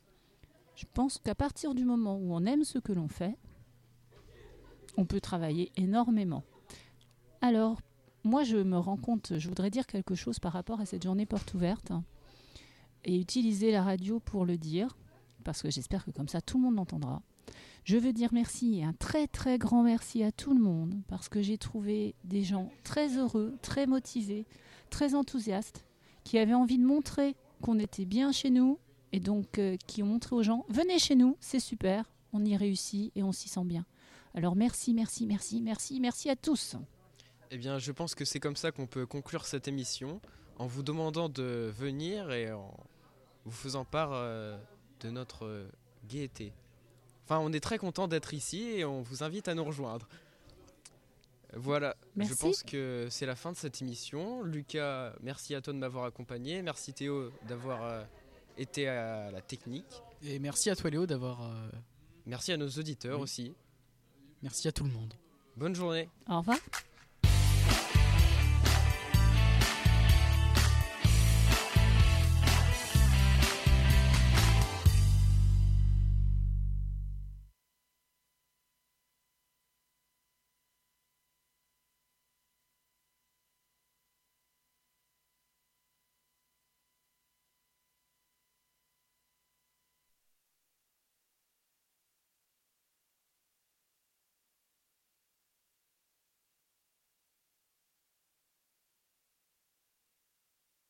Je 0.76 0.86
pense 0.92 1.18
qu'à 1.18 1.34
partir 1.34 1.74
du 1.74 1.84
moment 1.84 2.16
où 2.16 2.34
on 2.34 2.44
aime 2.46 2.64
ce 2.64 2.78
que 2.78 2.92
l'on 2.92 3.08
fait, 3.08 3.36
on 4.96 5.04
peut 5.04 5.20
travailler 5.20 5.70
énormément. 5.76 6.44
Alors, 7.40 7.80
moi, 8.24 8.42
je 8.42 8.56
me 8.56 8.78
rends 8.78 8.96
compte, 8.96 9.38
je 9.38 9.48
voudrais 9.48 9.70
dire 9.70 9.86
quelque 9.86 10.14
chose 10.14 10.38
par 10.38 10.52
rapport 10.52 10.80
à 10.80 10.86
cette 10.86 11.04
journée 11.04 11.26
porte 11.26 11.52
ouverte 11.54 11.92
et 13.04 13.20
utiliser 13.20 13.70
la 13.70 13.82
radio 13.82 14.18
pour 14.18 14.46
le 14.46 14.56
dire, 14.56 14.96
parce 15.44 15.62
que 15.62 15.70
j'espère 15.70 16.04
que 16.04 16.10
comme 16.10 16.28
ça, 16.28 16.40
tout 16.40 16.56
le 16.56 16.64
monde 16.64 16.76
l'entendra. 16.76 17.22
Je 17.84 17.98
veux 17.98 18.14
dire 18.14 18.30
merci 18.32 18.78
et 18.78 18.84
un 18.84 18.94
très 18.94 19.26
très 19.26 19.58
grand 19.58 19.82
merci 19.82 20.22
à 20.22 20.32
tout 20.32 20.54
le 20.54 20.60
monde, 20.60 20.94
parce 21.06 21.28
que 21.28 21.42
j'ai 21.42 21.58
trouvé 21.58 22.14
des 22.24 22.42
gens 22.42 22.70
très 22.82 23.18
heureux, 23.18 23.58
très 23.60 23.86
motivés, 23.86 24.46
très 24.88 25.14
enthousiastes, 25.14 25.84
qui 26.24 26.38
avaient 26.38 26.54
envie 26.54 26.78
de 26.78 26.86
montrer 26.86 27.36
qu'on 27.60 27.78
était 27.78 28.06
bien 28.06 28.32
chez 28.32 28.48
nous, 28.48 28.78
et 29.14 29.20
donc 29.20 29.60
euh, 29.60 29.76
qui 29.86 30.02
ont 30.02 30.06
montré 30.06 30.34
aux 30.34 30.42
gens, 30.42 30.66
venez 30.68 30.98
chez 30.98 31.14
nous, 31.14 31.36
c'est 31.38 31.60
super, 31.60 32.10
on 32.32 32.44
y 32.44 32.56
réussit 32.56 33.12
et 33.14 33.22
on 33.22 33.30
s'y 33.30 33.48
sent 33.48 33.64
bien. 33.64 33.86
Alors 34.34 34.56
merci, 34.56 34.92
merci, 34.92 35.24
merci, 35.24 35.62
merci, 35.62 36.00
merci 36.00 36.30
à 36.30 36.34
tous. 36.34 36.74
Eh 37.52 37.56
bien, 37.56 37.78
je 37.78 37.92
pense 37.92 38.16
que 38.16 38.24
c'est 38.24 38.40
comme 38.40 38.56
ça 38.56 38.72
qu'on 38.72 38.88
peut 38.88 39.06
conclure 39.06 39.46
cette 39.46 39.68
émission, 39.68 40.20
en 40.58 40.66
vous 40.66 40.82
demandant 40.82 41.28
de 41.28 41.72
venir 41.78 42.32
et 42.32 42.50
en 42.50 42.74
vous 43.44 43.52
faisant 43.52 43.84
part 43.84 44.10
euh, 44.12 44.58
de 44.98 45.10
notre 45.10 45.46
euh, 45.46 45.68
gaieté. 46.08 46.52
Enfin, 47.24 47.38
on 47.38 47.52
est 47.52 47.60
très 47.60 47.78
content 47.78 48.08
d'être 48.08 48.34
ici 48.34 48.62
et 48.62 48.84
on 48.84 49.00
vous 49.00 49.22
invite 49.22 49.46
à 49.46 49.54
nous 49.54 49.64
rejoindre. 49.64 50.08
Voilà, 51.56 51.94
je 52.16 52.34
pense 52.34 52.64
que 52.64 53.06
c'est 53.10 53.26
la 53.26 53.36
fin 53.36 53.52
de 53.52 53.56
cette 53.56 53.80
émission. 53.80 54.42
Lucas, 54.42 55.12
merci 55.20 55.54
à 55.54 55.60
toi 55.60 55.72
de 55.72 55.78
m'avoir 55.78 56.04
accompagné. 56.04 56.62
Merci 56.62 56.92
Théo 56.92 57.30
d'avoir 57.46 57.84
euh, 57.84 58.02
été 58.56 58.88
à 58.88 59.30
la 59.30 59.40
technique. 59.40 60.02
Et 60.22 60.38
merci 60.38 60.70
à 60.70 60.76
toi 60.76 60.90
Léo 60.90 61.06
d'avoir... 61.06 61.42
euh, 61.42 61.68
Merci 62.26 62.52
à 62.52 62.56
nos 62.56 62.68
auditeurs 62.68 63.18
Oui. 63.18 63.24
aussi. 63.24 63.54
Merci 64.42 64.68
à 64.68 64.72
tout 64.72 64.84
le 64.84 64.90
monde. 64.90 65.14
Bonne 65.56 65.74
journée. 65.74 66.08
Au 66.28 66.38
revoir. 66.38 66.58